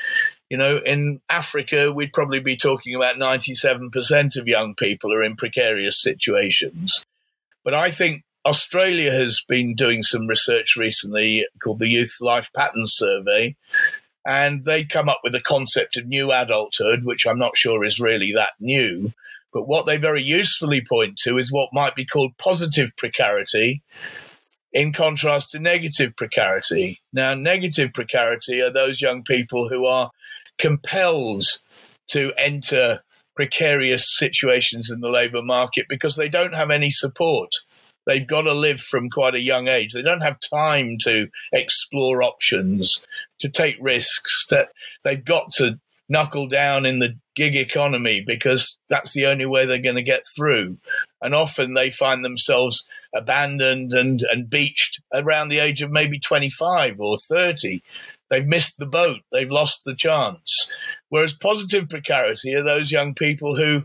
You 0.50 0.56
know, 0.56 0.78
in 0.84 1.20
Africa, 1.30 1.92
we'd 1.92 2.12
probably 2.12 2.40
be 2.40 2.56
talking 2.56 2.96
about 2.96 3.14
97% 3.14 4.36
of 4.36 4.48
young 4.48 4.74
people 4.74 5.12
are 5.12 5.22
in 5.22 5.36
precarious 5.36 6.02
situations. 6.02 7.04
But 7.62 7.72
I 7.72 7.92
think 7.92 8.24
Australia 8.44 9.12
has 9.12 9.44
been 9.46 9.76
doing 9.76 10.02
some 10.02 10.26
research 10.26 10.74
recently 10.76 11.46
called 11.62 11.78
the 11.78 11.88
Youth 11.88 12.16
Life 12.20 12.50
Pattern 12.52 12.86
Survey, 12.88 13.54
and 14.26 14.64
they 14.64 14.84
come 14.84 15.08
up 15.08 15.20
with 15.22 15.34
a 15.36 15.40
concept 15.40 15.96
of 15.96 16.06
new 16.06 16.32
adulthood, 16.32 17.04
which 17.04 17.26
I'm 17.26 17.38
not 17.38 17.56
sure 17.56 17.84
is 17.84 18.00
really 18.00 18.32
that 18.32 18.52
new. 18.58 19.12
But 19.52 19.68
what 19.68 19.86
they 19.86 19.98
very 19.98 20.22
usefully 20.22 20.80
point 20.80 21.16
to 21.18 21.38
is 21.38 21.52
what 21.52 21.72
might 21.72 21.94
be 21.94 22.04
called 22.04 22.36
positive 22.38 22.96
precarity, 22.96 23.82
in 24.72 24.92
contrast 24.92 25.50
to 25.50 25.58
negative 25.58 26.16
precarity. 26.16 27.00
Now, 27.12 27.34
negative 27.34 27.92
precarity 27.92 28.60
are 28.60 28.70
those 28.70 29.00
young 29.00 29.22
people 29.22 29.68
who 29.68 29.86
are 29.86 30.10
compelled 30.60 31.44
to 32.08 32.32
enter 32.36 33.00
precarious 33.34 34.04
situations 34.06 34.90
in 34.90 35.00
the 35.00 35.08
labour 35.08 35.42
market 35.42 35.86
because 35.88 36.16
they 36.16 36.28
don't 36.28 36.54
have 36.54 36.70
any 36.70 36.90
support. 36.90 37.50
They've 38.06 38.26
got 38.26 38.42
to 38.42 38.52
live 38.52 38.80
from 38.80 39.10
quite 39.10 39.34
a 39.34 39.40
young 39.40 39.68
age. 39.68 39.92
They 39.92 40.02
don't 40.02 40.22
have 40.22 40.38
time 40.40 40.96
to 41.04 41.28
explore 41.52 42.22
options, 42.22 43.00
to 43.40 43.48
take 43.48 43.76
risks. 43.80 44.46
That 44.50 44.70
they've 45.04 45.24
got 45.24 45.52
to 45.54 45.78
knuckle 46.08 46.48
down 46.48 46.84
in 46.84 46.98
the 46.98 47.16
gig 47.36 47.56
economy 47.56 48.22
because 48.26 48.76
that's 48.88 49.12
the 49.12 49.26
only 49.26 49.46
way 49.46 49.64
they're 49.64 49.78
going 49.78 49.94
to 49.94 50.02
get 50.02 50.24
through. 50.36 50.76
And 51.22 51.34
often 51.34 51.74
they 51.74 51.90
find 51.90 52.24
themselves 52.24 52.84
abandoned 53.14 53.92
and, 53.92 54.22
and 54.30 54.50
beached 54.50 55.00
around 55.14 55.48
the 55.48 55.60
age 55.60 55.82
of 55.82 55.90
maybe 55.90 56.18
25 56.18 57.00
or 57.00 57.16
30. 57.16 57.80
They've 58.30 58.46
missed 58.46 58.78
the 58.78 58.86
boat, 58.86 59.20
they've 59.32 59.50
lost 59.50 59.82
the 59.84 59.94
chance. 59.94 60.68
Whereas 61.08 61.32
positive 61.34 61.88
precarity 61.88 62.54
are 62.54 62.62
those 62.62 62.92
young 62.92 63.14
people 63.14 63.56
who 63.56 63.84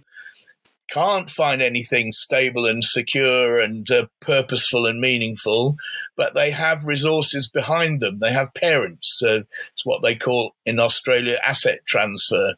can't 0.88 1.30
find 1.30 1.62
anything 1.62 2.12
stable 2.12 2.66
and 2.66 2.84
secure 2.84 3.60
and 3.60 3.90
uh, 3.90 4.06
purposeful 4.20 4.86
and 4.86 5.00
meaningful, 5.02 5.78
but 6.16 6.36
they 6.36 6.52
have 6.52 6.86
resources 6.86 7.50
behind 7.50 8.02
them. 8.02 8.20
They 8.20 8.32
have 8.32 8.54
parents. 8.54 9.20
Uh, 9.22 9.42
it's 9.74 9.86
what 9.86 10.04
they 10.04 10.16
call 10.16 10.54
in 10.66 10.80
Australia 10.80 11.40
asset 11.44 11.80
transfer. 11.86 12.54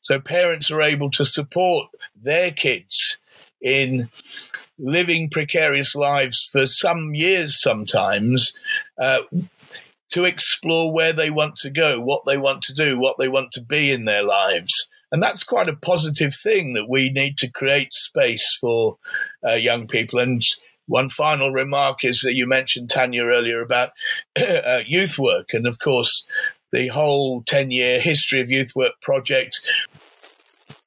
So 0.00 0.20
parents 0.20 0.70
are 0.70 0.82
able 0.82 1.10
to 1.12 1.24
support 1.24 1.88
their 2.14 2.52
kids 2.52 3.18
in 3.60 4.08
living 4.78 5.30
precarious 5.30 5.94
lives 5.94 6.48
for 6.50 6.66
some 6.66 7.14
years 7.14 7.60
sometimes. 7.60 8.52
Uh, 8.98 9.20
to 10.14 10.24
explore 10.24 10.92
where 10.92 11.12
they 11.12 11.28
want 11.28 11.56
to 11.56 11.68
go, 11.68 12.00
what 12.00 12.22
they 12.24 12.38
want 12.38 12.62
to 12.62 12.72
do, 12.72 12.96
what 12.96 13.16
they 13.18 13.26
want 13.26 13.50
to 13.50 13.60
be 13.60 13.90
in 13.90 14.04
their 14.04 14.22
lives. 14.22 14.88
And 15.10 15.20
that's 15.20 15.42
quite 15.42 15.68
a 15.68 15.74
positive 15.74 16.36
thing 16.40 16.74
that 16.74 16.88
we 16.88 17.10
need 17.10 17.36
to 17.38 17.50
create 17.50 17.92
space 17.92 18.56
for 18.60 18.96
uh, 19.44 19.54
young 19.54 19.88
people. 19.88 20.20
And 20.20 20.40
one 20.86 21.08
final 21.08 21.50
remark 21.50 22.04
is 22.04 22.20
that 22.20 22.34
you 22.34 22.46
mentioned, 22.46 22.90
Tanya, 22.90 23.24
earlier 23.24 23.60
about 23.60 23.90
uh, 24.36 24.82
youth 24.86 25.18
work. 25.18 25.48
And 25.52 25.66
of 25.66 25.80
course, 25.80 26.24
the 26.70 26.86
whole 26.88 27.42
10 27.42 27.72
year 27.72 27.98
history 27.98 28.40
of 28.40 28.52
youth 28.52 28.76
work 28.76 28.92
project 29.02 29.60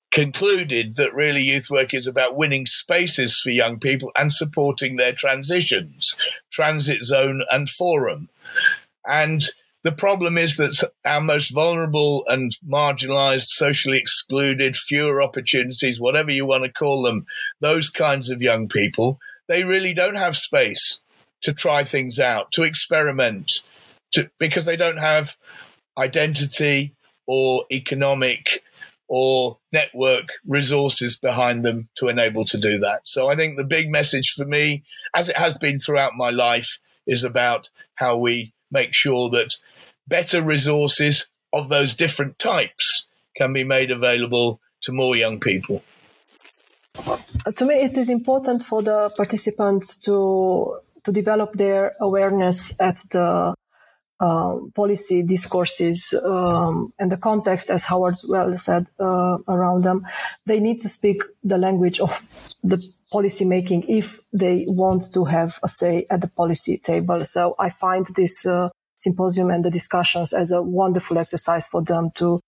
concluded 0.09 0.95
that 0.95 1.13
really 1.13 1.41
youth 1.41 1.69
work 1.69 1.93
is 1.93 2.07
about 2.07 2.38
winning 2.38 2.65
spaces 2.65 3.38
for 3.43 3.49
young 3.49 3.78
people 3.78 4.09
and 4.15 4.32
supporting 4.32 4.95
their 4.95 5.11
transitions, 5.11 6.15
transit 6.49 7.03
zone 7.03 7.43
and 7.51 7.69
forum. 7.69 8.30
And 9.07 9.43
the 9.83 9.91
problem 9.91 10.37
is 10.37 10.57
that 10.57 10.89
our 11.05 11.21
most 11.21 11.53
vulnerable 11.53 12.25
and 12.27 12.51
marginalized, 12.67 13.47
socially 13.47 13.97
excluded, 13.97 14.75
fewer 14.75 15.21
opportunities, 15.21 15.99
whatever 15.99 16.29
you 16.31 16.45
want 16.45 16.65
to 16.65 16.71
call 16.71 17.03
them, 17.03 17.25
those 17.61 17.89
kinds 17.89 18.29
of 18.29 18.41
young 18.41 18.67
people, 18.67 19.17
they 19.47 19.63
really 19.63 19.93
don't 19.93 20.15
have 20.15 20.35
space 20.35 20.99
to 21.41 21.53
try 21.53 21.83
things 21.83 22.19
out, 22.19 22.51
to 22.51 22.63
experiment, 22.63 23.61
to, 24.11 24.29
because 24.39 24.65
they 24.65 24.75
don't 24.75 24.97
have 24.97 25.37
identity 25.97 26.93
or 27.25 27.65
economic 27.71 28.63
or 29.07 29.57
network 29.71 30.25
resources 30.45 31.17
behind 31.17 31.63
them 31.63 31.87
to 31.95 32.09
enable 32.09 32.43
to 32.45 32.57
do 32.57 32.77
that. 32.79 33.01
So 33.05 33.27
I 33.27 33.35
think 33.35 33.55
the 33.55 33.63
big 33.63 33.89
message 33.89 34.33
for 34.35 34.43
me, 34.43 34.83
as 35.15 35.29
it 35.29 35.37
has 35.37 35.57
been 35.57 35.79
throughout 35.79 36.15
my 36.15 36.29
life, 36.29 36.79
is 37.05 37.23
about 37.23 37.69
how 37.95 38.17
we 38.17 38.53
make 38.72 38.89
sure 38.93 39.30
that 39.30 39.55
better 40.07 40.41
resources 40.41 41.28
of 41.53 41.70
those 41.70 41.95
different 41.95 42.39
types 42.39 43.05
can 43.36 43.53
be 43.53 43.63
made 43.63 43.91
available 43.91 44.59
to 44.82 44.91
more 44.91 45.15
young 45.15 45.39
people. 45.39 45.84
Uh, 47.07 47.51
to 47.55 47.65
me, 47.65 47.76
it 47.76 47.95
is 47.97 48.09
important 48.09 48.63
for 48.63 48.82
the 48.82 49.09
participants 49.15 49.97
to 49.97 50.78
to 51.03 51.11
develop 51.13 51.53
their 51.53 51.93
awareness 52.01 52.80
at 52.82 52.97
the 53.11 53.53
uh, 54.20 54.57
policy 54.76 55.24
discourses 55.24 56.13
um, 56.26 56.91
and 56.97 57.11
the 57.11 57.18
context, 57.18 57.70
as 57.70 57.84
Howard 57.84 58.15
well 58.28 58.57
said, 58.57 58.88
uh, 58.99 59.38
around 59.47 59.84
them. 59.84 60.07
They 60.45 60.59
need 60.59 60.82
to 60.82 60.89
speak 60.89 61.22
the 61.43 61.57
language 61.57 61.99
of 61.99 62.20
the 62.63 62.84
policy 63.11 63.45
making 63.45 63.86
if 63.88 64.20
they 64.34 64.65
want 64.68 65.13
to 65.13 65.24
have 65.26 65.59
a 65.63 65.70
say 65.70 66.07
at 66.09 66.22
the 66.22 66.28
policy 66.28 66.78
table. 66.78 67.24
So 67.26 67.55
I 67.59 67.70
find 67.70 68.05
this 68.15 68.45
uh, 68.45 68.70
symposium 68.95 69.51
and 69.51 69.63
the 69.63 69.72
discussions 69.72 70.34
as 70.34 70.51
a 70.51 70.61
wonderful 70.61 71.18
exercise 71.18 71.68
for 71.68 71.84
them 71.84 72.09
to 72.15 72.41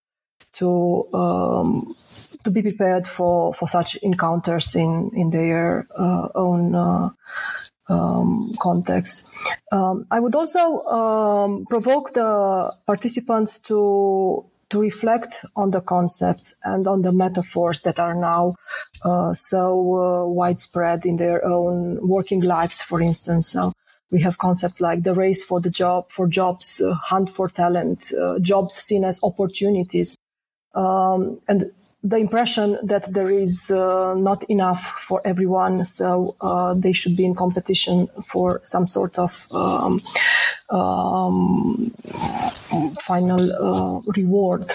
to 0.53 1.03
um, 1.13 1.95
to 2.43 2.51
be 2.51 2.61
prepared 2.61 3.05
for 3.05 3.53
for 3.53 3.67
such 3.67 3.95
encounters 3.97 4.75
in 4.75 5.11
in 5.13 5.29
their 5.29 5.85
uh, 5.97 6.29
own 6.33 6.73
uh, 6.73 7.09
um, 7.89 8.51
context. 8.59 9.27
Um, 9.71 10.05
I 10.11 10.19
would 10.19 10.35
also 10.35 10.81
um, 10.81 11.65
provoke 11.65 12.13
the 12.13 12.73
participants 12.85 13.59
to 13.61 14.45
to 14.69 14.79
reflect 14.79 15.45
on 15.55 15.71
the 15.71 15.81
concepts 15.81 16.53
and 16.63 16.87
on 16.87 17.01
the 17.01 17.11
metaphors 17.11 17.81
that 17.81 17.97
are 17.97 18.13
now 18.13 18.53
uh, 19.03 19.33
so 19.33 19.95
uh, 19.95 20.25
widespread 20.27 21.05
in 21.05 21.17
their 21.17 21.43
own 21.43 21.97
working 22.07 22.41
lives, 22.41 22.83
for 22.83 23.01
instance. 23.01 23.49
So 23.49 23.73
we 24.11 24.21
have 24.21 24.37
concepts 24.37 24.79
like 24.79 25.03
the 25.03 25.13
race 25.13 25.43
for 25.43 25.59
the 25.59 25.69
job, 25.69 26.11
for 26.11 26.27
jobs, 26.27 26.81
uh, 26.81 26.93
hunt 26.93 27.29
for 27.29 27.49
talent, 27.49 28.11
uh, 28.13 28.39
jobs 28.39 28.75
seen 28.75 29.03
as 29.03 29.19
opportunities. 29.23 30.17
Um, 30.75 31.41
and 31.47 31.71
the 32.01 32.15
impression 32.15 32.77
that 32.83 33.13
there 33.13 33.29
is 33.29 33.69
uh, 33.69 34.13
not 34.13 34.43
enough 34.45 34.81
for 35.07 35.21
everyone, 35.25 35.85
so 35.85 36.35
uh, 36.39 36.73
they 36.73 36.93
should 36.93 37.17
be 37.17 37.25
in 37.25 37.35
competition 37.35 38.07
for 38.25 38.61
some 38.63 38.87
sort 38.87 39.19
of 39.19 39.45
um, 39.53 40.01
um, 40.69 41.91
final 43.01 43.41
uh, 43.41 44.01
reward. 44.15 44.71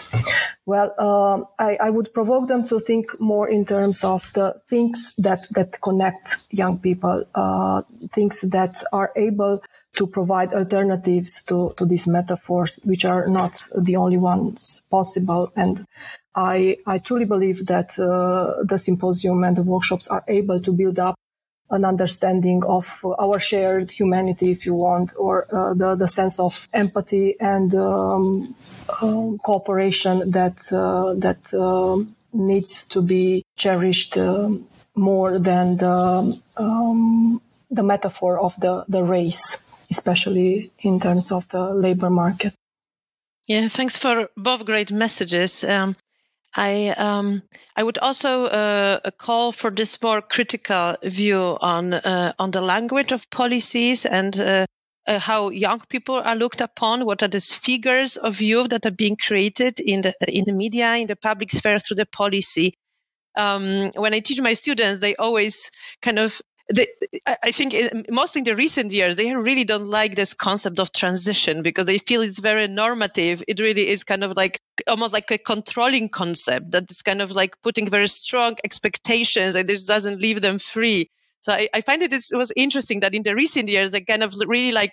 Well, 0.67 0.95
uh, 0.99 1.43
I, 1.59 1.77
I, 1.77 1.91
would 1.91 2.13
provoke 2.15 2.49
them 2.49 2.67
to 2.69 2.81
think 2.81 3.21
more 3.21 3.49
in 3.49 3.67
terms 3.67 4.03
of 4.03 4.33
the 4.33 4.61
things 4.69 5.15
that 5.19 5.41
that 5.51 5.81
connect 5.83 6.47
young 6.51 6.79
people, 6.79 7.25
uh, 7.35 7.83
things 8.13 8.41
that 8.41 8.83
are 8.93 9.13
able 9.15 9.63
to 9.97 10.07
provide 10.07 10.53
alternatives 10.53 11.43
to, 11.45 11.75
to 11.77 11.87
these 11.87 12.07
metaphors, 12.07 12.81
which 12.85 13.05
are 13.05 13.27
not 13.27 13.63
the 13.77 13.97
only 13.97 14.17
ones 14.17 14.83
possible. 14.91 15.53
And 15.55 15.87
I, 16.35 16.79
I 16.87 16.99
truly 16.99 17.25
believe 17.25 17.67
that 17.67 17.99
uh, 17.99 18.63
the 18.65 18.79
symposium 18.79 19.45
and 19.45 19.57
the 19.57 19.63
workshops 19.63 20.09
are 20.09 20.25
able 20.27 20.61
to 20.61 20.73
build 20.73 20.99
up 20.99 21.15
an 21.71 21.85
understanding 21.85 22.63
of 22.65 23.05
our 23.19 23.41
shared 23.41 23.91
humanity, 23.91 24.53
if 24.53 24.67
you 24.67 24.75
want, 24.75 25.13
or 25.17 25.47
uh, 25.53 25.75
the, 25.75 25.95
the 25.95 26.09
sense 26.09 26.39
of 26.39 26.69
empathy 26.73 27.37
and 27.41 27.75
um, 27.75 28.55
um, 29.01 29.39
cooperation 29.39 30.31
that 30.31 30.73
uh, 30.73 31.15
that 31.15 31.53
um, 31.55 32.15
needs 32.33 32.85
to 32.85 33.01
be 33.01 33.45
cherished 33.57 34.19
um, 34.19 34.67
more 34.95 35.39
than 35.39 35.77
the 35.79 36.41
um, 36.57 37.41
the 37.71 37.83
metaphor 37.83 38.39
of 38.39 38.55
the 38.61 38.85
the 38.89 39.03
race, 39.03 39.63
especially 39.91 40.71
in 40.81 41.01
terms 41.01 41.33
of 41.33 41.49
the 41.49 41.75
labor 41.75 42.11
market. 42.11 42.53
Yeah, 43.47 43.69
thanks 43.69 43.99
for 43.99 44.31
both 44.37 44.65
great 44.65 44.91
messages. 44.91 45.65
Um, 45.65 45.97
I 46.55 46.89
um, 46.91 47.43
I 47.77 47.83
would 47.83 47.99
also 47.99 48.45
uh, 48.45 49.11
call 49.19 49.51
for 49.53 49.71
this 49.71 50.01
more 50.01 50.23
critical 50.23 50.97
view 51.03 51.59
on 51.61 51.93
uh, 51.95 52.33
on 52.39 52.53
the 52.53 52.61
language 52.61 53.13
of 53.13 53.29
policies 53.31 54.07
and 54.07 54.39
uh, 54.39 54.67
uh, 55.07 55.19
how 55.19 55.51
young 55.51 55.81
people 55.89 56.17
are 56.17 56.37
looked 56.37 56.61
upon. 56.61 57.05
What 57.07 57.23
are 57.23 57.29
these 57.29 57.53
figures 57.53 58.17
of 58.17 58.41
youth 58.41 58.71
that 58.71 58.87
are 58.87 58.93
being 58.93 59.17
created 59.17 59.81
in 59.81 60.03
the 60.03 60.15
in 60.29 60.45
the 60.47 60.53
media, 60.53 60.95
in 60.95 61.09
the 61.09 61.17
public 61.17 61.51
sphere 61.51 61.79
through 61.79 61.97
the 61.97 62.07
policy? 62.07 62.75
Um, 63.37 63.91
when 63.97 64.15
I 64.15 64.21
teach 64.21 64.41
my 64.41 64.55
students, 64.55 65.01
they 65.01 65.17
always 65.17 65.73
kind 66.03 66.21
of 66.21 66.41
they, 66.73 66.87
I 67.27 67.51
think 67.51 67.75
mostly 68.11 68.41
in 68.41 68.45
the 68.45 68.57
recent 68.57 68.93
years, 68.93 69.17
they 69.17 69.35
really 69.35 69.65
don't 69.65 69.89
like 69.89 70.15
this 70.15 70.35
concept 70.35 70.79
of 70.79 70.93
transition 70.93 71.63
because 71.63 71.87
they 71.87 71.99
feel 71.99 72.23
it's 72.23 72.39
very 72.39 72.69
normative. 72.69 73.43
It 73.49 73.61
really 73.61 73.89
is 73.89 74.05
kind 74.05 74.25
of 74.25 74.37
like 74.37 74.61
almost 74.89 75.13
like 75.13 75.31
a 75.31 75.39
controlling 75.39 76.09
concept 76.09 76.73
that 76.73 76.91
is 76.91 77.03
kind 77.03 77.23
of 77.23 77.31
like 77.31 77.61
putting 77.63 77.89
very 77.89 78.09
strong 78.09 78.57
expectations 78.65 79.55
and 79.55 79.69
this 79.69 79.87
doesn't 79.87 80.21
leave 80.21 80.41
them 80.41 80.59
free. 80.59 81.11
So 81.41 81.53
I, 81.53 81.69
I 81.75 81.81
find 81.83 82.03
it, 82.03 82.13
is, 82.13 82.33
it 82.33 82.37
was 82.37 82.53
interesting 82.57 83.01
that 83.01 83.15
in 83.15 83.23
the 83.23 83.35
recent 83.35 83.69
years, 83.69 83.91
they 83.91 84.01
kind 84.01 84.23
of 84.23 84.35
really 84.47 84.73
like 84.73 84.93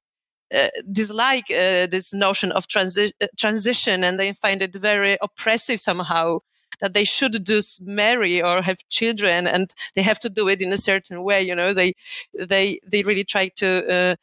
uh, 0.54 0.68
dislike 0.92 1.50
uh, 1.50 1.88
this 1.88 2.14
notion 2.14 2.52
of 2.52 2.68
transi- 2.68 3.14
uh, 3.22 3.28
transition 3.38 4.04
and 4.04 4.20
they 4.20 4.34
find 4.34 4.62
it 4.62 4.76
very 4.76 5.18
oppressive 5.22 5.80
somehow 5.80 6.40
that 6.82 6.94
they 6.94 7.04
should 7.04 7.46
just 7.46 7.82
marry 7.82 8.42
or 8.42 8.62
have 8.62 8.78
children 8.90 9.48
and 9.48 9.74
they 9.96 10.02
have 10.02 10.20
to 10.20 10.30
do 10.30 10.50
it 10.50 10.62
in 10.62 10.74
a 10.74 10.78
certain 10.78 11.24
way 11.24 11.44
you 11.44 11.56
know 11.56 11.74
they 11.74 11.94
they 12.38 12.80
they 12.86 13.04
really 13.04 13.24
try 13.24 13.48
to 13.48 13.68
uh, 13.94 14.16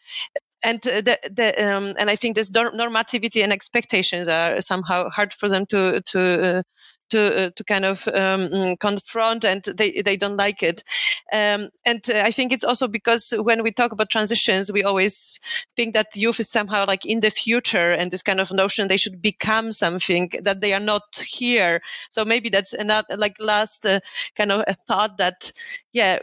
and 0.65 0.81
the, 0.83 1.19
the 1.31 1.75
um, 1.77 1.95
and 1.99 2.11
I 2.11 2.17
think 2.17 2.37
this 2.37 2.51
normativity 2.75 3.43
and 3.45 3.53
expectations 3.53 4.29
are 4.29 4.61
somehow 4.61 5.09
hard 5.11 5.33
for 5.33 5.49
them 5.49 5.67
to 5.67 6.01
to 6.03 6.21
uh, 6.59 6.63
to 7.11 7.47
uh, 7.47 7.51
to 7.57 7.65
kind 7.65 7.85
of 7.85 8.07
um, 8.09 8.41
mm, 8.49 8.81
confront, 8.81 9.45
and 9.45 9.63
they 9.63 10.03
they 10.03 10.17
don't 10.17 10.37
like 10.37 10.63
it. 10.63 10.85
Um, 11.33 11.69
and 11.85 12.03
uh, 12.09 12.23
I 12.25 12.31
think 12.31 12.53
it's 12.53 12.65
also 12.65 12.89
because 12.89 13.33
when 13.37 13.63
we 13.63 13.71
talk 13.73 13.93
about 13.93 14.11
transitions, 14.11 14.73
we 14.73 14.85
always 14.85 15.41
think 15.77 15.95
that 15.95 16.17
youth 16.17 16.41
is 16.41 16.51
somehow 16.51 16.87
like 16.87 17.07
in 17.07 17.21
the 17.21 17.31
future, 17.31 17.93
and 17.93 18.11
this 18.11 18.23
kind 18.23 18.41
of 18.41 18.53
notion 18.53 18.89
they 18.89 18.97
should 18.97 19.21
become 19.23 19.73
something 19.73 20.31
that 20.43 20.61
they 20.61 20.73
are 20.75 20.81
not 20.81 21.25
here. 21.27 21.81
So 22.11 22.25
maybe 22.25 22.49
that's 22.49 22.73
another 22.73 23.17
like 23.17 23.37
last 23.41 23.87
uh, 23.87 24.01
kind 24.37 24.53
of 24.53 24.65
a 24.67 24.75
thought 24.75 25.19
that 25.19 25.53
yeah 25.93 26.19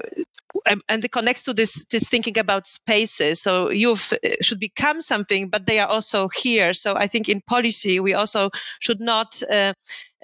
and 0.88 1.04
it 1.04 1.12
connects 1.12 1.44
to 1.44 1.54
this 1.54 1.86
this 1.86 2.10
thinking 2.10 2.38
about 2.38 2.68
spaces 2.68 3.42
so 3.42 3.70
youth 3.70 4.14
should 4.42 4.60
become 4.60 5.02
something 5.02 5.50
but 5.50 5.66
they 5.66 5.80
are 5.80 5.88
also 5.88 6.30
here 6.30 6.74
so 6.74 6.96
i 6.96 7.08
think 7.08 7.30
in 7.30 7.42
policy 7.42 8.00
we 8.00 8.14
also 8.14 8.50
should 8.80 9.00
not 9.00 9.42
uh, 9.52 9.74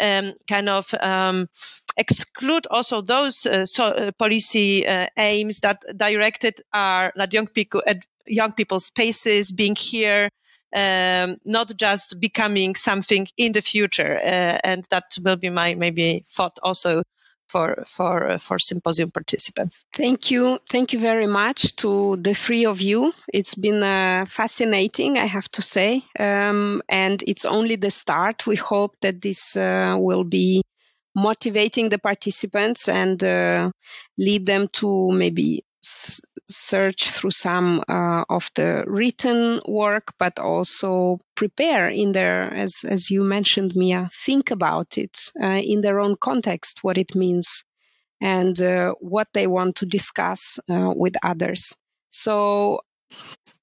um, 0.01 0.33
kind 0.47 0.69
of 0.69 0.93
um, 0.99 1.47
exclude 1.97 2.67
also 2.69 3.01
those 3.01 3.45
uh, 3.45 3.65
so, 3.65 3.85
uh, 3.85 4.11
policy 4.13 4.85
uh, 4.87 5.07
aims 5.17 5.59
that 5.61 5.81
directed 5.95 6.61
are 6.73 7.13
young 7.31 7.47
people 7.47 7.83
at 7.85 8.03
young 8.25 8.51
people's 8.53 8.85
spaces 8.85 9.51
being 9.51 9.75
here 9.75 10.29
um, 10.75 11.37
not 11.45 11.71
just 11.77 12.19
becoming 12.19 12.75
something 12.75 13.27
in 13.37 13.51
the 13.51 13.61
future 13.61 14.17
uh, 14.17 14.57
and 14.63 14.85
that 14.89 15.03
will 15.23 15.35
be 15.35 15.49
my 15.49 15.73
maybe 15.75 16.23
thought 16.27 16.57
also 16.63 17.03
for 17.51 17.83
for 17.85 18.31
uh, 18.31 18.37
for 18.37 18.57
symposium 18.59 19.11
participants. 19.11 19.85
Thank 19.93 20.31
you, 20.31 20.59
thank 20.69 20.93
you 20.93 20.99
very 20.99 21.27
much 21.27 21.75
to 21.77 22.15
the 22.17 22.33
three 22.33 22.65
of 22.65 22.81
you. 22.81 23.13
It's 23.33 23.55
been 23.55 23.83
uh, 23.83 24.25
fascinating, 24.25 25.17
I 25.17 25.25
have 25.25 25.49
to 25.49 25.61
say, 25.61 26.03
um, 26.19 26.81
and 26.87 27.23
it's 27.27 27.45
only 27.45 27.75
the 27.75 27.91
start. 27.91 28.47
We 28.47 28.55
hope 28.55 28.95
that 29.01 29.21
this 29.21 29.57
uh, 29.57 29.97
will 29.99 30.23
be 30.23 30.61
motivating 31.13 31.89
the 31.89 31.99
participants 31.99 32.87
and 32.87 33.21
uh, 33.23 33.71
lead 34.17 34.45
them 34.45 34.67
to 34.79 35.11
maybe 35.11 35.63
search 35.81 37.09
through 37.09 37.31
some 37.31 37.83
uh, 37.87 38.23
of 38.29 38.49
the 38.55 38.83
written 38.85 39.59
work, 39.67 40.13
but 40.19 40.39
also 40.39 41.19
prepare 41.35 41.89
in 41.89 42.11
their, 42.11 42.43
as, 42.53 42.83
as 42.83 43.09
you 43.09 43.23
mentioned, 43.23 43.75
Mia, 43.75 44.09
think 44.13 44.51
about 44.51 44.97
it 44.97 45.31
uh, 45.41 45.47
in 45.47 45.81
their 45.81 45.99
own 45.99 46.15
context, 46.15 46.83
what 46.83 46.97
it 46.97 47.15
means 47.15 47.63
and 48.21 48.59
uh, 48.61 48.93
what 48.99 49.27
they 49.33 49.47
want 49.47 49.77
to 49.77 49.85
discuss 49.85 50.59
uh, 50.69 50.93
with 50.95 51.15
others. 51.23 51.75
So 52.09 52.81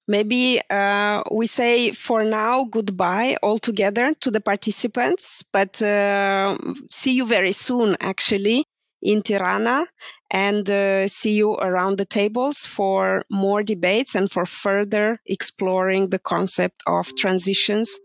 maybe 0.07 0.61
uh, 0.69 1.23
we 1.31 1.47
say 1.47 1.93
for 1.93 2.25
now 2.25 2.65
goodbye 2.65 3.37
altogether 3.43 4.15
to 4.21 4.31
the 4.31 4.41
participants, 4.41 5.45
but 5.53 5.81
uh, 5.83 6.59
see 6.91 7.15
you 7.15 7.27
very 7.27 7.53
soon 7.53 7.97
actually 8.01 8.65
in 9.01 9.23
Tirana 9.23 9.87
and 10.31 10.69
uh, 10.69 11.09
see 11.09 11.37
you 11.37 11.55
around 11.55 11.97
the 11.97 12.05
tables 12.05 12.67
for 12.67 13.25
more 13.31 13.63
debates 13.63 14.15
and 14.15 14.31
for 14.31 14.45
further 14.45 15.19
exploring 15.25 16.09
the 16.09 16.19
concept 16.19 16.83
of 16.87 17.15
transitions 17.17 17.99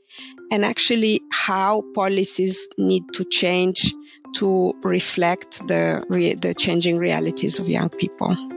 and 0.51 0.63
actually 0.63 1.21
how 1.31 1.83
policies 1.93 2.67
need 2.77 3.03
to 3.13 3.25
change 3.25 3.93
to 4.35 4.73
reflect 4.83 5.67
the, 5.67 6.03
re- 6.09 6.35
the 6.35 6.53
changing 6.53 6.97
realities 6.97 7.59
of 7.59 7.67
young 7.67 7.89
people. 7.89 8.52